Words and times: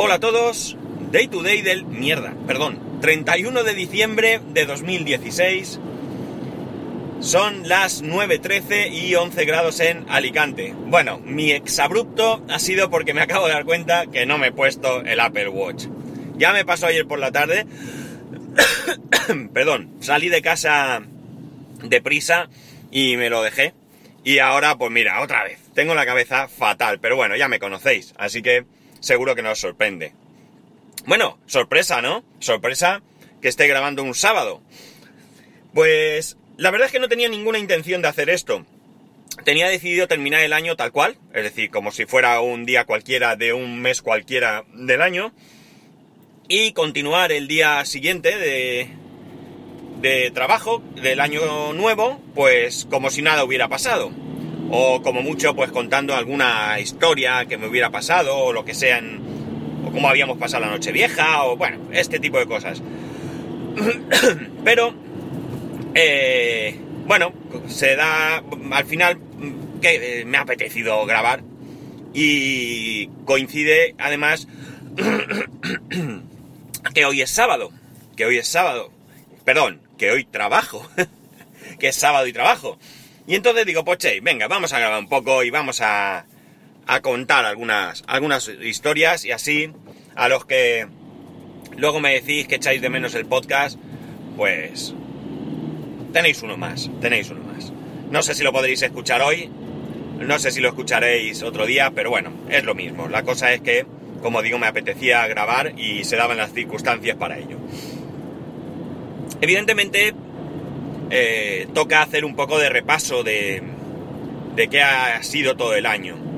Hola 0.00 0.14
a 0.14 0.20
todos, 0.20 0.76
Day 1.10 1.26
to 1.26 1.42
Day 1.42 1.60
del 1.60 1.84
mierda, 1.84 2.32
perdón, 2.46 3.00
31 3.00 3.64
de 3.64 3.74
diciembre 3.74 4.40
de 4.50 4.64
2016. 4.64 5.80
Son 7.18 7.68
las 7.68 8.04
9.13 8.04 8.92
y 8.92 9.16
11 9.16 9.44
grados 9.44 9.80
en 9.80 10.06
Alicante. 10.08 10.72
Bueno, 10.72 11.18
mi 11.18 11.50
exabrupto 11.50 12.44
ha 12.48 12.60
sido 12.60 12.90
porque 12.90 13.12
me 13.12 13.22
acabo 13.22 13.48
de 13.48 13.54
dar 13.54 13.64
cuenta 13.64 14.06
que 14.06 14.24
no 14.24 14.38
me 14.38 14.46
he 14.46 14.52
puesto 14.52 15.00
el 15.00 15.18
Apple 15.18 15.48
Watch. 15.48 15.86
Ya 16.36 16.52
me 16.52 16.64
pasó 16.64 16.86
ayer 16.86 17.04
por 17.04 17.18
la 17.18 17.32
tarde. 17.32 17.66
Perdón, 19.52 19.96
salí 19.98 20.28
de 20.28 20.42
casa 20.42 21.02
deprisa 21.82 22.48
y 22.92 23.16
me 23.16 23.30
lo 23.30 23.42
dejé. 23.42 23.74
Y 24.22 24.38
ahora, 24.38 24.78
pues 24.78 24.92
mira, 24.92 25.20
otra 25.22 25.42
vez. 25.42 25.58
Tengo 25.74 25.96
la 25.96 26.06
cabeza 26.06 26.46
fatal, 26.46 27.00
pero 27.00 27.16
bueno, 27.16 27.34
ya 27.34 27.48
me 27.48 27.58
conocéis, 27.58 28.14
así 28.16 28.42
que 28.42 28.64
seguro 29.00 29.34
que 29.34 29.42
no 29.42 29.52
os 29.52 29.60
sorprende. 29.60 30.12
Bueno, 31.06 31.38
sorpresa, 31.46 32.02
¿no? 32.02 32.24
Sorpresa 32.38 33.02
que 33.40 33.48
esté 33.48 33.66
grabando 33.66 34.02
un 34.02 34.14
sábado. 34.14 34.60
Pues 35.74 36.36
la 36.56 36.70
verdad 36.70 36.86
es 36.86 36.92
que 36.92 36.98
no 36.98 37.08
tenía 37.08 37.28
ninguna 37.28 37.58
intención 37.58 38.02
de 38.02 38.08
hacer 38.08 38.30
esto. 38.30 38.66
Tenía 39.44 39.68
decidido 39.68 40.08
terminar 40.08 40.40
el 40.40 40.52
año 40.52 40.76
tal 40.76 40.92
cual, 40.92 41.16
es 41.32 41.44
decir, 41.44 41.70
como 41.70 41.92
si 41.92 42.06
fuera 42.06 42.40
un 42.40 42.66
día 42.66 42.84
cualquiera 42.84 43.36
de 43.36 43.52
un 43.52 43.80
mes 43.80 44.02
cualquiera 44.02 44.64
del 44.74 45.00
año, 45.00 45.32
y 46.48 46.72
continuar 46.72 47.30
el 47.30 47.46
día 47.46 47.84
siguiente 47.84 48.36
de, 48.36 48.90
de 50.00 50.30
trabajo 50.32 50.82
del 51.00 51.20
año 51.20 51.72
nuevo, 51.72 52.20
pues 52.34 52.86
como 52.90 53.10
si 53.10 53.22
nada 53.22 53.44
hubiera 53.44 53.68
pasado. 53.68 54.10
O 54.70 55.00
como 55.02 55.22
mucho, 55.22 55.54
pues 55.54 55.70
contando 55.72 56.14
alguna 56.14 56.78
historia 56.78 57.46
que 57.46 57.56
me 57.56 57.66
hubiera 57.66 57.90
pasado, 57.90 58.36
o 58.36 58.52
lo 58.52 58.64
que 58.64 58.74
sea, 58.74 59.00
o 59.84 59.90
cómo 59.90 60.08
habíamos 60.08 60.36
pasado 60.38 60.66
la 60.66 60.70
noche 60.70 60.92
vieja, 60.92 61.44
o 61.44 61.56
bueno, 61.56 61.78
este 61.92 62.18
tipo 62.18 62.38
de 62.38 62.46
cosas. 62.46 62.82
Pero, 64.64 64.94
eh, 65.94 66.78
bueno, 67.06 67.32
se 67.66 67.96
da, 67.96 68.42
al 68.72 68.84
final, 68.84 69.18
que 69.80 70.20
eh, 70.20 70.24
me 70.24 70.38
ha 70.38 70.42
apetecido 70.42 71.04
grabar. 71.06 71.42
Y 72.12 73.06
coincide, 73.24 73.94
además, 73.98 74.48
que 76.94 77.04
hoy 77.04 77.22
es 77.22 77.30
sábado. 77.30 77.70
Que 78.16 78.26
hoy 78.26 78.38
es 78.38 78.48
sábado. 78.48 78.90
Perdón, 79.44 79.80
que 79.96 80.10
hoy 80.10 80.24
trabajo. 80.24 80.88
que 81.78 81.88
es 81.88 81.96
sábado 81.96 82.26
y 82.26 82.32
trabajo. 82.32 82.78
Y 83.28 83.34
entonces 83.34 83.66
digo, 83.66 83.84
pues 83.84 83.98
venga, 84.22 84.48
vamos 84.48 84.72
a 84.72 84.78
grabar 84.78 84.98
un 84.98 85.08
poco 85.08 85.44
y 85.44 85.50
vamos 85.50 85.82
a, 85.82 86.24
a 86.86 87.00
contar 87.02 87.44
algunas, 87.44 88.02
algunas 88.06 88.48
historias 88.48 89.26
y 89.26 89.32
así 89.32 89.70
a 90.16 90.30
los 90.30 90.46
que 90.46 90.88
luego 91.76 92.00
me 92.00 92.14
decís 92.14 92.48
que 92.48 92.54
echáis 92.54 92.80
de 92.80 92.88
menos 92.88 93.14
el 93.14 93.26
podcast, 93.26 93.78
pues 94.34 94.94
tenéis 96.14 96.42
uno 96.42 96.56
más, 96.56 96.90
tenéis 97.02 97.28
uno 97.28 97.44
más. 97.44 97.70
No 98.10 98.22
sé 98.22 98.34
si 98.34 98.42
lo 98.42 98.50
podréis 98.50 98.80
escuchar 98.80 99.20
hoy, 99.20 99.50
no 100.18 100.38
sé 100.38 100.50
si 100.50 100.62
lo 100.62 100.68
escucharéis 100.68 101.42
otro 101.42 101.66
día, 101.66 101.92
pero 101.94 102.08
bueno, 102.08 102.32
es 102.48 102.64
lo 102.64 102.74
mismo. 102.74 103.08
La 103.08 103.24
cosa 103.24 103.52
es 103.52 103.60
que, 103.60 103.84
como 104.22 104.40
digo, 104.40 104.58
me 104.58 104.68
apetecía 104.68 105.26
grabar 105.26 105.78
y 105.78 106.04
se 106.04 106.16
daban 106.16 106.38
las 106.38 106.54
circunstancias 106.54 107.18
para 107.18 107.36
ello. 107.36 107.58
Evidentemente, 109.42 110.14
eh, 111.10 111.66
toca 111.74 112.02
hacer 112.02 112.24
un 112.24 112.36
poco 112.36 112.58
de 112.58 112.68
repaso 112.68 113.22
de, 113.22 113.62
de 114.54 114.68
qué 114.68 114.82
ha 114.82 115.22
sido 115.22 115.56
todo 115.56 115.74
el 115.74 115.86
año. 115.86 116.28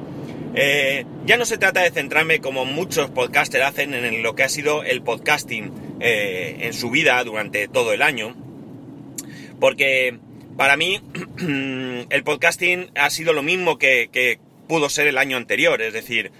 Eh, 0.55 1.05
ya 1.27 1.37
no 1.37 1.45
se 1.45 1.59
trata 1.59 1.83
de 1.83 1.91
centrarme 1.91 2.41
como 2.41 2.65
muchos 2.65 3.11
podcasters 3.11 3.65
hacen 3.65 3.95
en 3.95 4.23
lo 4.23 4.35
que 4.35 4.43
ha 4.43 4.49
sido 4.49 4.83
el 4.83 5.03
podcasting 5.03 5.73
eh, 6.01 6.57
en 6.61 6.73
su 6.73 6.91
vida 6.91 7.23
durante 7.23 7.69
todo 7.69 7.93
el 7.93 8.03
año, 8.03 8.35
porque 9.61 10.19
para 10.57 10.77
mí 10.77 11.01
el 12.11 12.25
podcasting 12.25 12.91
ha 12.97 13.11
sido 13.11 13.33
lo 13.33 13.43
mismo 13.43 13.79
que, 13.79 14.41
pudo 14.67 14.89
ser 14.89 15.09
el 15.09 15.19
año 15.19 15.37
anterior, 15.37 15.83
es 15.83 15.93
decir, 15.93 16.31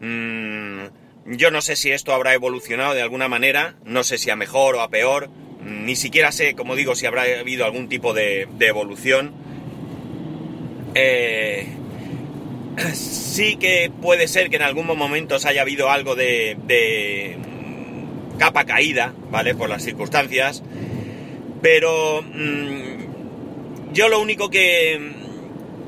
mm, 0.00 1.36
yo 1.36 1.50
no 1.50 1.62
sé 1.62 1.74
si 1.74 1.90
esto 1.90 2.12
habrá 2.12 2.34
evolucionado 2.34 2.92
de 2.92 3.00
alguna 3.00 3.28
manera, 3.28 3.76
no 3.84 4.04
sé 4.04 4.18
si 4.18 4.28
a 4.28 4.36
mejor 4.36 4.76
o 4.76 4.82
a 4.82 4.90
peor, 4.90 5.30
ni 5.64 5.96
siquiera 5.96 6.32
sé, 6.32 6.54
como 6.54 6.76
digo, 6.76 6.94
si 6.94 7.06
habrá 7.06 7.22
habido 7.40 7.64
algún 7.64 7.88
tipo 7.88 8.14
de, 8.14 8.48
evolución. 8.60 9.32
Eh, 10.94 11.66
sí 12.94 13.56
que 13.56 13.90
puede 14.00 14.28
ser 14.28 14.50
que 14.50 14.56
en 14.56 14.62
algún 14.62 14.86
momento 14.86 15.36
haya 15.44 15.62
habido 15.62 15.90
algo 15.90 16.14
de, 16.14 17.36
capa 18.38 18.64
caída, 18.64 19.14
¿vale? 19.30 19.54
Por 19.54 19.68
las 19.68 19.82
circunstancias. 19.82 20.62
Pero 21.60 22.22
mm, 22.22 23.92
yo 23.92 24.08
lo 24.08 24.20
único 24.20 24.48
que, 24.48 25.12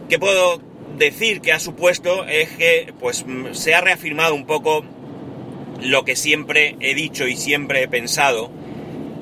que 0.08 0.18
puedo 0.18 0.60
decir 0.98 1.40
que 1.40 1.52
ha 1.52 1.60
supuesto 1.60 2.26
es 2.26 2.50
que 2.50 2.92
pues 2.98 3.24
se 3.52 3.74
ha 3.74 3.80
reafirmado 3.80 4.34
un 4.34 4.46
poco 4.46 4.84
lo 5.80 6.04
que 6.04 6.16
siempre 6.16 6.76
he 6.80 6.94
dicho 6.94 7.26
y 7.26 7.36
siempre 7.36 7.82
he 7.82 7.88
pensado 7.88 8.50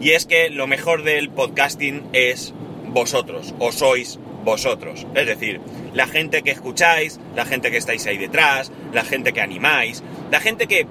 y 0.01 0.11
es 0.11 0.27
que 0.27 0.51
lo 0.51 0.67
mejor 0.67 1.03
del 1.03 1.31
podcasting 1.31 2.05
es 2.13 2.55
vosotros, 2.89 3.55
o 3.59 3.73
sois 3.73 4.19
vosotros. 4.45 5.07
Es 5.15 5.27
decir, 5.27 5.61
la 5.93 6.07
gente 6.07 6.43
que 6.43 6.51
escucháis, 6.51 7.19
la 7.35 7.45
gente 7.45 7.71
que 7.71 7.77
estáis 7.77 8.07
ahí 8.07 8.19
detrás, 8.19 8.71
la 8.93 9.05
gente 9.05 9.33
que 9.33 9.41
animáis, 9.41 10.03
la 10.31 10.41
gente 10.41 10.67
que 10.67 10.87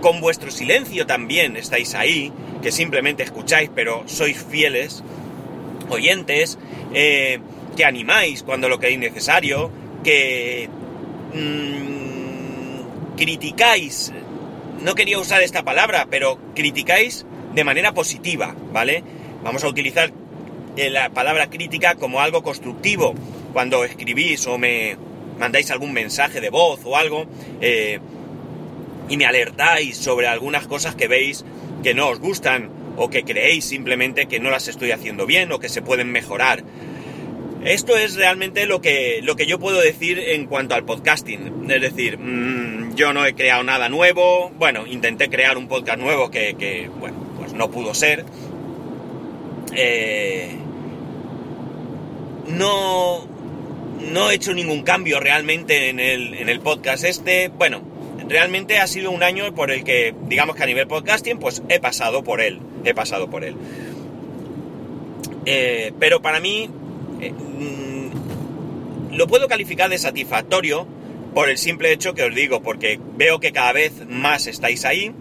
con 0.00 0.20
vuestro 0.20 0.50
silencio 0.50 1.06
también 1.06 1.56
estáis 1.56 1.94
ahí, 1.94 2.32
que 2.62 2.72
simplemente 2.72 3.22
escucháis 3.22 3.70
pero 3.74 4.04
sois 4.06 4.42
fieles, 4.42 5.02
oyentes, 5.88 6.58
eh, 6.94 7.38
que 7.76 7.84
animáis 7.84 8.42
cuando 8.42 8.68
lo 8.68 8.78
creéis 8.78 8.98
necesario, 8.98 9.70
que 10.02 10.68
mmm, 11.34 13.16
criticáis, 13.16 14.12
no 14.82 14.94
quería 14.94 15.18
usar 15.18 15.42
esta 15.42 15.62
palabra, 15.62 16.06
pero 16.10 16.38
criticáis 16.54 17.26
de 17.56 17.64
manera 17.64 17.94
positiva, 17.94 18.54
¿vale? 18.70 19.02
Vamos 19.42 19.64
a 19.64 19.68
utilizar 19.68 20.12
eh, 20.76 20.90
la 20.90 21.08
palabra 21.08 21.48
crítica 21.48 21.94
como 21.94 22.20
algo 22.20 22.42
constructivo. 22.42 23.14
Cuando 23.54 23.82
escribís 23.82 24.46
o 24.46 24.58
me 24.58 24.98
mandáis 25.38 25.70
algún 25.70 25.94
mensaje 25.94 26.42
de 26.42 26.50
voz 26.50 26.80
o 26.84 26.96
algo 26.96 27.24
eh, 27.62 27.98
y 29.08 29.16
me 29.16 29.24
alertáis 29.24 29.96
sobre 29.96 30.26
algunas 30.26 30.66
cosas 30.66 30.94
que 30.94 31.08
veis 31.08 31.46
que 31.82 31.94
no 31.94 32.08
os 32.08 32.20
gustan 32.20 32.68
o 32.98 33.08
que 33.08 33.24
creéis 33.24 33.64
simplemente 33.64 34.26
que 34.26 34.38
no 34.38 34.50
las 34.50 34.68
estoy 34.68 34.90
haciendo 34.90 35.24
bien 35.24 35.50
o 35.50 35.58
que 35.58 35.70
se 35.70 35.80
pueden 35.80 36.12
mejorar. 36.12 36.62
Esto 37.64 37.96
es 37.96 38.16
realmente 38.16 38.66
lo 38.66 38.82
que, 38.82 39.20
lo 39.22 39.34
que 39.34 39.46
yo 39.46 39.58
puedo 39.58 39.80
decir 39.80 40.18
en 40.18 40.44
cuanto 40.44 40.74
al 40.74 40.84
podcasting. 40.84 41.70
Es 41.70 41.80
decir, 41.80 42.18
mmm, 42.18 42.94
yo 42.96 43.14
no 43.14 43.24
he 43.24 43.34
creado 43.34 43.62
nada 43.62 43.88
nuevo. 43.88 44.50
Bueno, 44.58 44.86
intenté 44.86 45.30
crear 45.30 45.56
un 45.56 45.68
podcast 45.68 45.98
nuevo 45.98 46.30
que 46.30 46.90
bueno, 47.00 47.25
no 47.56 47.70
pudo 47.70 47.94
ser. 47.94 48.24
Eh, 49.74 50.56
no, 52.48 53.26
no 54.12 54.30
he 54.30 54.34
hecho 54.34 54.54
ningún 54.54 54.82
cambio 54.82 55.20
realmente 55.20 55.88
en 55.88 56.00
el, 56.00 56.34
en 56.34 56.48
el 56.48 56.60
podcast 56.60 57.04
este. 57.04 57.48
Bueno, 57.48 57.82
realmente 58.28 58.78
ha 58.78 58.86
sido 58.86 59.10
un 59.10 59.22
año 59.22 59.54
por 59.54 59.70
el 59.70 59.84
que, 59.84 60.14
digamos 60.28 60.56
que 60.56 60.62
a 60.62 60.66
nivel 60.66 60.86
podcasting, 60.86 61.38
pues 61.38 61.62
he 61.68 61.80
pasado 61.80 62.24
por 62.24 62.40
él. 62.40 62.60
He 62.84 62.94
pasado 62.94 63.28
por 63.30 63.44
él. 63.44 63.56
Eh, 65.44 65.92
pero 65.98 66.20
para 66.22 66.40
mí 66.40 66.68
eh, 67.20 67.32
mm, 67.32 69.16
lo 69.16 69.26
puedo 69.26 69.48
calificar 69.48 69.88
de 69.88 69.98
satisfactorio 69.98 70.86
por 71.34 71.48
el 71.48 71.58
simple 71.58 71.92
hecho 71.92 72.14
que 72.14 72.24
os 72.24 72.34
digo, 72.34 72.62
porque 72.62 72.98
veo 73.16 73.40
que 73.40 73.52
cada 73.52 73.72
vez 73.72 73.92
más 74.08 74.46
estáis 74.46 74.84
ahí, 74.84 75.12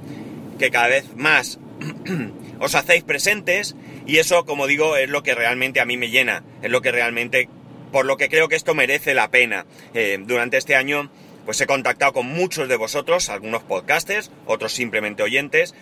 que 0.58 0.72
cada 0.72 0.88
vez 0.88 1.16
más 1.16 1.60
os 2.60 2.76
hacéis 2.76 3.04
presentes 3.04 3.76
y 4.06 4.18
eso, 4.18 4.46
como 4.46 4.68
digo, 4.68 4.98
es 4.98 5.10
lo 5.10 5.24
que 5.24 5.36
realmente 5.36 5.80
a 5.80 5.86
mí 5.86 5.98
me 5.98 6.10
llena, 6.10 6.44
es 6.62 6.70
lo 6.70 6.82
que 6.82 6.92
realmente, 6.92 7.50
por 7.92 8.06
lo 8.06 8.18
que 8.18 8.30
creo 8.30 8.48
que 8.48 8.56
esto 8.56 8.76
merece 8.76 9.14
la 9.14 9.30
pena. 9.32 9.66
Eh, 9.94 10.18
durante 10.22 10.58
este 10.58 10.76
año, 10.76 11.10
pues 11.46 11.60
he 11.62 11.68
contactado 11.68 12.14
con 12.14 12.28
muchos 12.28 12.68
de 12.68 12.76
vosotros, 12.76 13.30
algunos 13.30 13.64
podcasters, 13.64 14.32
otros 14.46 14.74
simplemente 14.74 15.24
oyentes, 15.24 15.76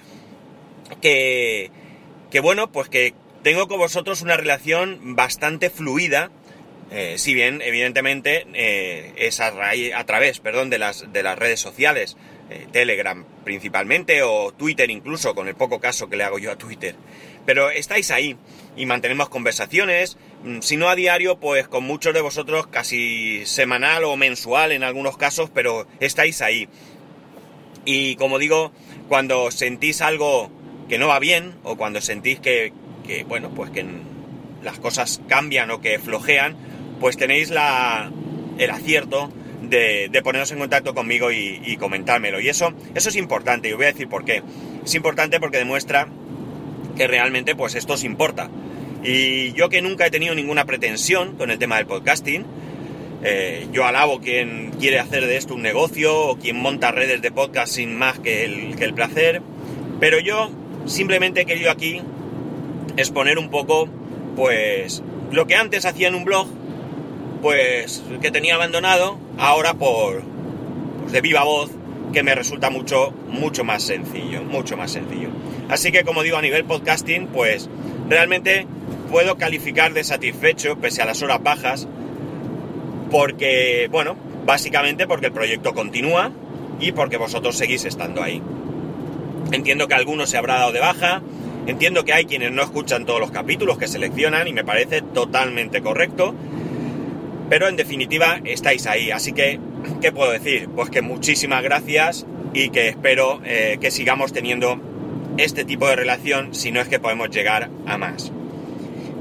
que, 1.01 1.71
que 2.31 2.39
bueno, 2.39 2.71
pues 2.71 2.89
que 2.89 3.13
tengo 3.43 3.67
con 3.67 3.79
vosotros 3.79 4.21
una 4.21 4.37
relación 4.37 5.15
bastante 5.15 5.69
fluida, 5.69 6.31
eh, 6.91 7.15
si 7.17 7.33
bien 7.33 7.61
evidentemente 7.61 8.45
eh, 8.53 9.13
es 9.17 9.39
a, 9.39 9.51
a, 9.95 10.05
través 10.05 10.39
perdón, 10.39 10.69
de, 10.69 10.77
las, 10.77 11.11
de 11.11 11.23
las 11.23 11.37
redes 11.37 11.59
sociales. 11.59 12.17
Eh, 12.49 12.67
Telegram 12.71 13.23
principalmente 13.45 14.21
o 14.21 14.51
Twitter 14.51 14.89
incluso, 14.91 15.33
con 15.33 15.47
el 15.47 15.55
poco 15.55 15.79
caso 15.79 16.09
que 16.09 16.17
le 16.17 16.23
hago 16.23 16.39
yo 16.39 16.51
a 16.51 16.57
Twitter. 16.57 16.95
Pero 17.45 17.69
estáis 17.69 18.11
ahí 18.11 18.35
y 18.75 18.85
mantenemos 18.85 19.29
conversaciones, 19.29 20.17
mm, 20.43 20.59
si 20.59 20.75
no 20.75 20.89
a 20.89 20.95
diario, 20.95 21.39
pues 21.39 21.67
con 21.67 21.83
muchos 21.85 22.13
de 22.13 22.21
vosotros 22.21 22.67
casi 22.67 23.45
semanal 23.45 24.03
o 24.03 24.17
mensual 24.17 24.73
en 24.73 24.83
algunos 24.83 25.17
casos, 25.17 25.49
pero 25.53 25.87
estáis 25.99 26.41
ahí. 26.41 26.67
Y 27.85 28.15
como 28.17 28.39
digo, 28.39 28.71
cuando 29.07 29.49
sentís 29.49 30.01
algo 30.01 30.51
que 30.89 30.97
no 30.97 31.07
va 31.07 31.19
bien 31.19 31.55
o 31.63 31.77
cuando 31.77 32.01
sentís 32.01 32.39
que, 32.39 32.73
que 33.05 33.23
bueno, 33.23 33.51
pues 33.55 33.71
que 33.71 33.85
las 34.61 34.79
cosas 34.79 35.21
cambian 35.27 35.71
o 35.71 35.81
que 35.81 35.97
flojean, 35.97 36.55
pues 36.99 37.17
tenéis 37.17 37.49
la, 37.49 38.11
el 38.57 38.69
acierto 38.69 39.31
de, 39.69 40.09
de, 40.11 40.21
poneros 40.21 40.51
en 40.51 40.59
contacto 40.59 40.93
conmigo 40.93 41.31
y, 41.31 41.61
y, 41.65 41.77
comentármelo. 41.77 42.39
Y 42.39 42.49
eso, 42.49 42.73
eso 42.95 43.09
es 43.09 43.15
importante, 43.15 43.69
y 43.69 43.71
os 43.71 43.77
voy 43.77 43.85
a 43.85 43.91
decir 43.91 44.07
por 44.07 44.25
qué. 44.25 44.43
Es 44.83 44.95
importante 44.95 45.39
porque 45.39 45.57
demuestra 45.57 46.07
que 46.95 47.07
realmente 47.07 47.55
pues 47.55 47.75
esto 47.75 47.93
os 47.93 48.03
importa. 48.03 48.49
Y 49.03 49.53
yo 49.53 49.69
que 49.69 49.81
nunca 49.81 50.05
he 50.05 50.11
tenido 50.11 50.33
ninguna 50.35 50.65
pretensión 50.65 51.35
con 51.35 51.51
el 51.51 51.59
tema 51.59 51.77
del 51.77 51.85
podcasting, 51.85 52.45
eh, 53.25 53.67
yo 53.71 53.85
alabo 53.85 54.19
quien 54.19 54.71
quiere 54.79 54.99
hacer 54.99 55.25
de 55.25 55.37
esto 55.37 55.55
un 55.55 55.61
negocio 55.61 56.13
o 56.13 56.37
quien 56.37 56.57
monta 56.57 56.91
redes 56.91 57.21
de 57.21 57.31
podcast 57.31 57.73
sin 57.73 57.95
más 57.95 58.19
que 58.19 58.45
el, 58.45 58.75
que 58.75 58.83
el 58.83 58.93
placer, 58.93 59.41
pero 59.99 60.19
yo 60.19 60.51
simplemente 60.85 61.41
he 61.41 61.45
querido 61.45 61.71
aquí 61.71 62.01
exponer 62.97 63.37
un 63.39 63.49
poco, 63.49 63.87
pues, 64.35 65.01
lo 65.31 65.47
que 65.47 65.55
antes 65.55 65.85
hacía 65.85 66.09
en 66.09 66.15
un 66.15 66.25
blog, 66.25 66.47
pues, 67.41 68.03
que 68.21 68.31
tenía 68.31 68.55
abandonado, 68.55 69.17
ahora 69.37 69.73
por, 69.73 70.23
de 71.11 71.21
viva 71.21 71.43
voz, 71.43 71.71
que 72.13 72.23
me 72.23 72.35
resulta 72.35 72.69
mucho, 72.69 73.11
mucho 73.27 73.63
más 73.63 73.83
sencillo, 73.83 74.43
mucho 74.43 74.77
más 74.77 74.91
sencillo. 74.91 75.29
Así 75.69 75.91
que, 75.91 76.03
como 76.03 76.23
digo, 76.23 76.37
a 76.37 76.41
nivel 76.41 76.63
podcasting, 76.63 77.27
pues, 77.27 77.69
realmente 78.09 78.67
puedo 79.11 79.37
calificar 79.37 79.93
de 79.93 80.03
satisfecho, 80.03 80.77
pese 80.77 81.01
a 81.01 81.05
las 81.05 81.21
horas 81.21 81.41
bajas, 81.41 81.87
porque, 83.09 83.87
bueno, 83.91 84.15
básicamente 84.45 85.07
porque 85.07 85.27
el 85.27 85.31
proyecto 85.31 85.73
continúa 85.73 86.31
y 86.79 86.91
porque 86.91 87.17
vosotros 87.17 87.57
seguís 87.57 87.85
estando 87.85 88.23
ahí. 88.23 88.41
Entiendo 89.51 89.87
que 89.87 89.93
alguno 89.93 90.25
se 90.25 90.37
habrá 90.37 90.55
dado 90.55 90.71
de 90.71 90.79
baja, 90.79 91.21
entiendo 91.67 92.05
que 92.05 92.13
hay 92.13 92.25
quienes 92.25 92.51
no 92.51 92.63
escuchan 92.63 93.05
todos 93.05 93.19
los 93.19 93.31
capítulos 93.31 93.77
que 93.77 93.87
seleccionan 93.87 94.47
y 94.47 94.53
me 94.53 94.63
parece 94.63 95.01
totalmente 95.01 95.81
correcto, 95.81 96.33
pero 97.53 97.67
en 97.67 97.75
definitiva 97.75 98.41
estáis 98.45 98.87
ahí, 98.87 99.11
así 99.11 99.31
que, 99.31 99.59
¿qué 100.01 100.11
puedo 100.11 100.31
decir? 100.31 100.69
Pues 100.75 100.89
que 100.89 101.03
muchísimas 101.03 101.61
gracias 101.61 102.25
y 102.51 102.69
que 102.69 102.87
espero 102.87 103.41
eh, 103.45 103.77
que 103.79 103.91
sigamos 103.91 104.33
teniendo 104.33 104.81
este 105.37 105.63
tipo 105.63 105.87
de 105.87 105.95
relación 105.95 106.55
si 106.55 106.71
no 106.71 106.81
es 106.81 106.87
que 106.87 106.99
podemos 106.99 107.29
llegar 107.29 107.69
a 107.85 107.97
más. 107.99 108.31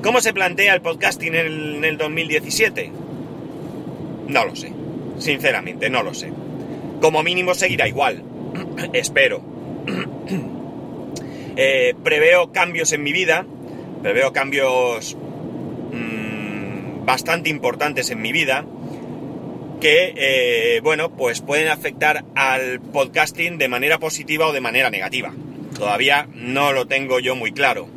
¿Cómo 0.03 0.23
se 0.23 0.33
plantea 0.33 0.73
el 0.73 0.81
podcasting 0.81 1.35
en 1.35 1.47
el, 1.47 1.75
en 1.75 1.85
el 1.85 1.99
2017? 1.99 2.91
No 4.29 4.47
lo 4.47 4.57
sé. 4.57 4.73
Sinceramente, 5.19 5.91
no 5.91 6.03
lo 6.03 6.15
sé. 6.15 6.33
Como 7.03 7.23
mínimo 7.23 7.53
seguirá 7.53 7.87
igual. 7.87 8.23
Espero. 8.95 9.43
eh, 11.57 11.95
preveo 12.03 12.51
cambios 12.51 12.95
en 12.95 13.03
mi 13.03 13.13
vida. 13.13 13.45
Preveo 14.03 14.33
cambios 14.33 15.19
bastante 17.05 17.51
importantes 17.51 18.11
en 18.11 18.23
mi 18.23 18.33
vida. 18.33 18.65
Que, 19.81 20.15
eh, 20.17 20.81
bueno, 20.83 21.11
pues 21.11 21.41
pueden 21.41 21.69
afectar 21.69 22.25
al 22.37 22.81
podcasting 22.81 23.59
de 23.59 23.69
manera 23.69 23.99
positiva 23.99 24.47
o 24.47 24.53
de 24.53 24.61
manera 24.61 24.91
negativa. 24.91 25.33
Todavía 25.77 26.29
no 26.35 26.73
lo 26.73 26.87
tengo 26.87 27.19
yo 27.19 27.35
muy 27.35 27.53
claro. 27.53 27.89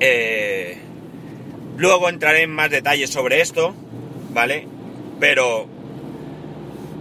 Eh, 0.00 0.76
luego 1.78 2.08
entraré 2.08 2.42
en 2.42 2.50
más 2.50 2.70
detalles 2.70 3.10
sobre 3.10 3.40
esto, 3.40 3.74
¿vale? 4.34 4.66
Pero, 5.20 5.68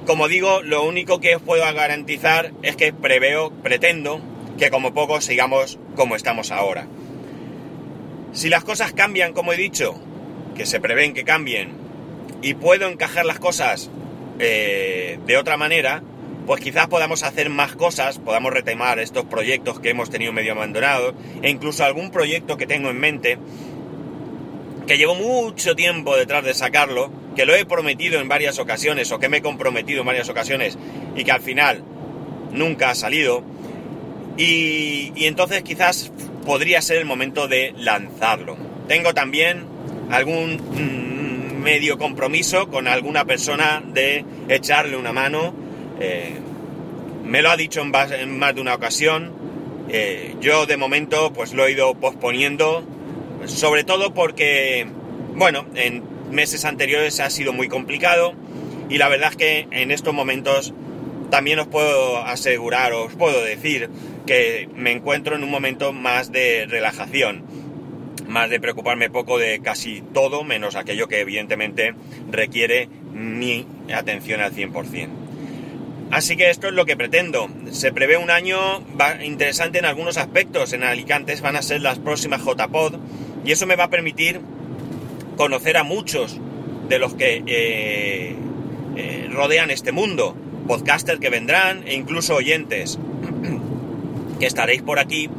como 0.05 0.27
digo, 0.27 0.61
lo 0.61 0.83
único 0.83 1.19
que 1.19 1.35
os 1.35 1.41
puedo 1.41 1.63
garantizar 1.73 2.53
es 2.61 2.75
que 2.75 2.93
preveo, 2.93 3.51
pretendo, 3.63 4.21
que 4.57 4.69
como 4.69 4.93
poco 4.93 5.19
sigamos 5.19 5.79
como 5.95 6.15
estamos 6.15 6.51
ahora. 6.51 6.87
Si 8.31 8.47
las 8.47 8.63
cosas 8.63 8.93
cambian, 8.93 9.33
como 9.33 9.51
he 9.51 9.57
dicho, 9.57 9.99
que 10.61 10.67
se 10.67 10.79
prevén 10.79 11.15
que 11.15 11.23
cambien, 11.23 11.71
y 12.43 12.53
puedo 12.53 12.87
encajar 12.87 13.25
las 13.25 13.39
cosas 13.39 13.89
eh, 14.37 15.17
de 15.25 15.37
otra 15.37 15.57
manera, 15.57 16.03
pues 16.45 16.61
quizás 16.61 16.85
podamos 16.85 17.23
hacer 17.23 17.49
más 17.49 17.75
cosas, 17.75 18.19
podamos 18.19 18.53
retomar 18.53 18.99
estos 18.99 19.25
proyectos 19.25 19.79
que 19.79 19.89
hemos 19.89 20.11
tenido 20.11 20.31
medio 20.33 20.51
abandonados, 20.51 21.15
e 21.41 21.49
incluso 21.49 21.83
algún 21.83 22.11
proyecto 22.11 22.57
que 22.57 22.67
tengo 22.67 22.91
en 22.91 22.99
mente, 22.99 23.39
que 24.85 24.99
llevo 24.99 25.15
mucho 25.15 25.75
tiempo 25.75 26.15
detrás 26.15 26.43
de 26.43 26.53
sacarlo, 26.53 27.09
que 27.35 27.47
lo 27.47 27.55
he 27.55 27.65
prometido 27.65 28.21
en 28.21 28.27
varias 28.27 28.59
ocasiones 28.59 29.11
o 29.11 29.17
que 29.17 29.29
me 29.29 29.37
he 29.37 29.41
comprometido 29.41 30.01
en 30.01 30.05
varias 30.05 30.29
ocasiones 30.29 30.77
y 31.15 31.23
que 31.23 31.31
al 31.31 31.41
final 31.41 31.83
nunca 32.51 32.91
ha 32.91 32.95
salido. 32.95 33.43
Y, 34.37 35.11
y 35.15 35.25
entonces 35.25 35.63
quizás 35.63 36.11
podría 36.45 36.83
ser 36.83 36.97
el 36.97 37.05
momento 37.05 37.47
de 37.47 37.73
lanzarlo. 37.75 38.57
Tengo 38.87 39.15
también 39.15 39.70
algún 40.11 40.55
mmm, 40.55 41.61
medio 41.61 41.97
compromiso 41.97 42.67
con 42.69 42.87
alguna 42.87 43.25
persona 43.25 43.81
de 43.85 44.25
echarle 44.49 44.97
una 44.97 45.13
mano. 45.13 45.53
Eh, 45.99 46.33
me 47.23 47.41
lo 47.41 47.49
ha 47.49 47.57
dicho 47.57 47.81
en, 47.81 47.91
en 48.13 48.39
más 48.39 48.55
de 48.55 48.61
una 48.61 48.75
ocasión. 48.75 49.31
Eh, 49.89 50.35
yo 50.41 50.65
de 50.65 50.77
momento 50.77 51.33
pues 51.33 51.53
lo 51.53 51.65
he 51.65 51.71
ido 51.71 51.93
posponiendo, 51.95 52.83
sobre 53.45 53.83
todo 53.83 54.13
porque, 54.13 54.87
bueno, 55.35 55.65
en 55.75 56.03
meses 56.31 56.63
anteriores 56.63 57.19
ha 57.19 57.29
sido 57.29 57.51
muy 57.51 57.67
complicado 57.67 58.33
y 58.89 58.97
la 58.97 59.09
verdad 59.09 59.31
es 59.31 59.37
que 59.37 59.67
en 59.71 59.91
estos 59.91 60.13
momentos 60.13 60.73
también 61.29 61.59
os 61.59 61.67
puedo 61.67 62.17
asegurar, 62.19 62.93
os 62.93 63.13
puedo 63.13 63.43
decir 63.43 63.89
que 64.25 64.69
me 64.75 64.91
encuentro 64.91 65.35
en 65.35 65.43
un 65.43 65.51
momento 65.51 65.93
más 65.93 66.31
de 66.31 66.65
relajación, 66.67 67.43
más 68.31 68.49
de 68.49 68.59
preocuparme 68.59 69.09
poco 69.09 69.37
de 69.37 69.59
casi 69.59 70.01
todo, 70.13 70.43
menos 70.43 70.75
aquello 70.75 71.07
que 71.07 71.19
evidentemente 71.19 71.93
requiere 72.31 72.87
mi 73.13 73.67
atención 73.93 74.41
al 74.41 74.53
100%. 74.53 75.09
Así 76.11 76.35
que 76.35 76.49
esto 76.49 76.67
es 76.67 76.73
lo 76.73 76.85
que 76.85 76.97
pretendo. 76.97 77.49
Se 77.71 77.91
prevé 77.91 78.17
un 78.17 78.31
año 78.31 78.57
interesante 79.23 79.79
en 79.79 79.85
algunos 79.85 80.17
aspectos. 80.17 80.73
En 80.73 80.83
Alicante 80.83 81.35
van 81.41 81.55
a 81.55 81.61
ser 81.61 81.81
las 81.81 81.99
próximas 81.99 82.41
JPod 82.43 82.95
y 83.45 83.51
eso 83.51 83.65
me 83.65 83.75
va 83.75 83.85
a 83.85 83.89
permitir 83.89 84.41
conocer 85.37 85.77
a 85.77 85.83
muchos 85.83 86.37
de 86.89 86.99
los 86.99 87.13
que 87.15 87.43
eh, 87.45 88.35
eh, 88.97 89.29
rodean 89.31 89.71
este 89.71 89.91
mundo, 89.91 90.35
podcasters 90.67 91.19
que 91.19 91.29
vendrán 91.29 91.87
e 91.87 91.95
incluso 91.95 92.35
oyentes 92.35 92.99
que 94.39 94.45
estaréis 94.45 94.81
por 94.81 94.99
aquí 94.99 95.29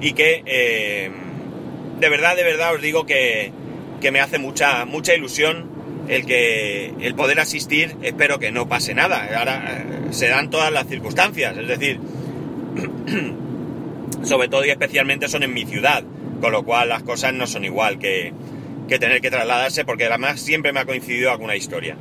y 0.00 0.12
que 0.12 0.42
eh, 0.44 1.10
de 2.00 2.08
verdad, 2.08 2.36
de 2.36 2.44
verdad 2.44 2.74
os 2.74 2.82
digo 2.82 3.06
que, 3.06 3.52
que, 4.00 4.10
me 4.10 4.20
hace 4.20 4.38
mucha, 4.38 4.84
mucha 4.84 5.14
ilusión 5.14 5.66
el 6.08 6.24
que 6.24 6.94
el 7.00 7.14
poder 7.14 7.40
asistir, 7.40 7.96
espero 8.02 8.38
que 8.38 8.50
no 8.50 8.68
pase 8.68 8.94
nada, 8.94 9.28
ahora 9.38 9.78
eh, 9.78 10.12
se 10.12 10.28
dan 10.28 10.50
todas 10.50 10.72
las 10.72 10.86
circunstancias, 10.86 11.56
es 11.56 11.68
decir, 11.68 12.00
sobre 14.22 14.48
todo 14.48 14.64
y 14.64 14.70
especialmente 14.70 15.28
son 15.28 15.42
en 15.42 15.52
mi 15.52 15.66
ciudad, 15.66 16.04
con 16.40 16.52
lo 16.52 16.62
cual 16.64 16.88
las 16.88 17.02
cosas 17.02 17.34
no 17.34 17.46
son 17.46 17.64
igual 17.64 17.98
que, 17.98 18.32
que 18.88 18.98
tener 18.98 19.20
que 19.20 19.30
trasladarse, 19.30 19.84
porque 19.84 20.06
además 20.06 20.40
siempre 20.40 20.72
me 20.72 20.80
ha 20.80 20.84
coincidido 20.86 21.30
alguna 21.30 21.56
historia. 21.56 21.96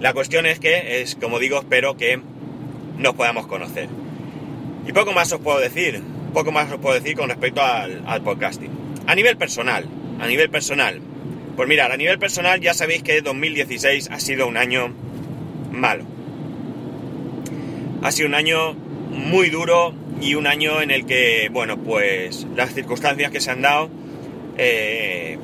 La 0.00 0.12
cuestión 0.12 0.46
es 0.46 0.58
que, 0.58 1.00
es 1.00 1.14
como 1.14 1.38
digo, 1.38 1.58
espero 1.58 1.96
que 1.96 2.20
nos 2.98 3.14
podamos 3.14 3.46
conocer. 3.46 3.88
Y 4.86 4.92
poco 4.92 5.12
más 5.12 5.30
os 5.32 5.40
puedo 5.40 5.60
decir, 5.60 6.02
poco 6.34 6.50
más 6.50 6.70
os 6.72 6.78
puedo 6.78 6.94
decir 6.94 7.16
con 7.16 7.28
respecto 7.28 7.62
al, 7.62 8.02
al 8.06 8.22
podcasting. 8.22 8.81
A 9.06 9.14
nivel 9.14 9.36
personal, 9.36 9.86
a 10.20 10.26
nivel 10.26 10.48
personal, 10.50 11.00
pues 11.56 11.68
mirad, 11.68 11.92
a 11.92 11.96
nivel 11.96 12.18
personal 12.18 12.60
ya 12.60 12.72
sabéis 12.72 13.02
que 13.02 13.20
2016 13.20 14.10
ha 14.10 14.20
sido 14.20 14.46
un 14.46 14.56
año 14.56 14.94
malo. 15.70 16.04
Ha 18.02 18.10
sido 18.10 18.28
un 18.28 18.34
año 18.34 18.74
muy 18.74 19.50
duro 19.50 19.94
y 20.20 20.34
un 20.34 20.46
año 20.46 20.80
en 20.80 20.90
el 20.90 21.04
que, 21.04 21.50
bueno, 21.52 21.76
pues 21.78 22.46
las 22.56 22.72
circunstancias 22.74 23.30
que 23.30 23.40
se 23.40 23.50
han 23.50 23.62
dado 23.62 23.90
eh, 24.56 25.38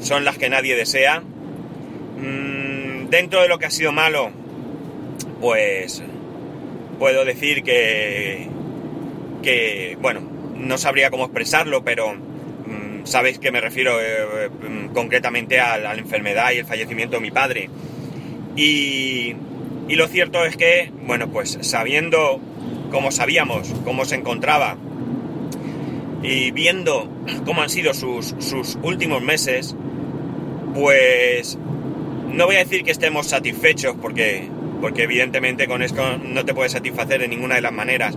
son 0.00 0.24
las 0.24 0.38
que 0.38 0.48
nadie 0.48 0.76
desea. 0.76 1.20
Mm, 1.20 3.08
dentro 3.10 3.42
de 3.42 3.48
lo 3.48 3.58
que 3.58 3.66
ha 3.66 3.70
sido 3.70 3.92
malo, 3.92 4.30
pues 5.40 6.02
puedo 6.98 7.24
decir 7.24 7.62
que, 7.62 8.48
que 9.42 9.98
bueno, 10.00 10.20
no 10.56 10.78
sabría 10.78 11.10
cómo 11.10 11.24
expresarlo, 11.24 11.84
pero 11.84 12.16
sabéis 13.04 13.38
que 13.38 13.52
me 13.52 13.60
refiero 13.60 14.00
eh, 14.00 14.04
eh, 14.04 14.88
concretamente 14.92 15.60
a 15.60 15.78
la, 15.78 15.94
enfermedad 15.94 16.52
y 16.52 16.58
el 16.58 16.66
fallecimiento 16.66 17.16
de 17.16 17.22
mi 17.22 17.30
padre. 17.30 17.70
Y, 18.56 19.34
y 19.88 19.96
lo 19.96 20.08
cierto 20.08 20.44
es 20.44 20.56
que, 20.56 20.90
bueno, 21.06 21.28
pues 21.28 21.58
sabiendo, 21.62 22.40
como 22.90 23.10
sabíamos, 23.12 23.72
cómo 23.84 24.04
se 24.04 24.16
encontraba, 24.16 24.76
y 26.24 26.50
viendo 26.52 27.08
cómo 27.44 27.60
han 27.60 27.68
sido 27.68 27.92
sus, 27.92 28.34
sus 28.38 28.78
últimos 28.82 29.22
meses, 29.22 29.76
pues 30.74 31.58
no 32.32 32.46
voy 32.46 32.56
a 32.56 32.60
decir 32.60 32.82
que 32.82 32.90
estemos 32.90 33.26
satisfechos 33.26 33.94
porque, 34.00 34.48
porque 34.80 35.02
evidentemente 35.02 35.68
con 35.68 35.82
esto 35.82 36.16
no 36.16 36.44
te 36.46 36.54
puedes 36.54 36.72
satisfacer 36.72 37.20
de 37.20 37.28
ninguna 37.28 37.56
de 37.56 37.60
las 37.60 37.72
maneras. 37.72 38.16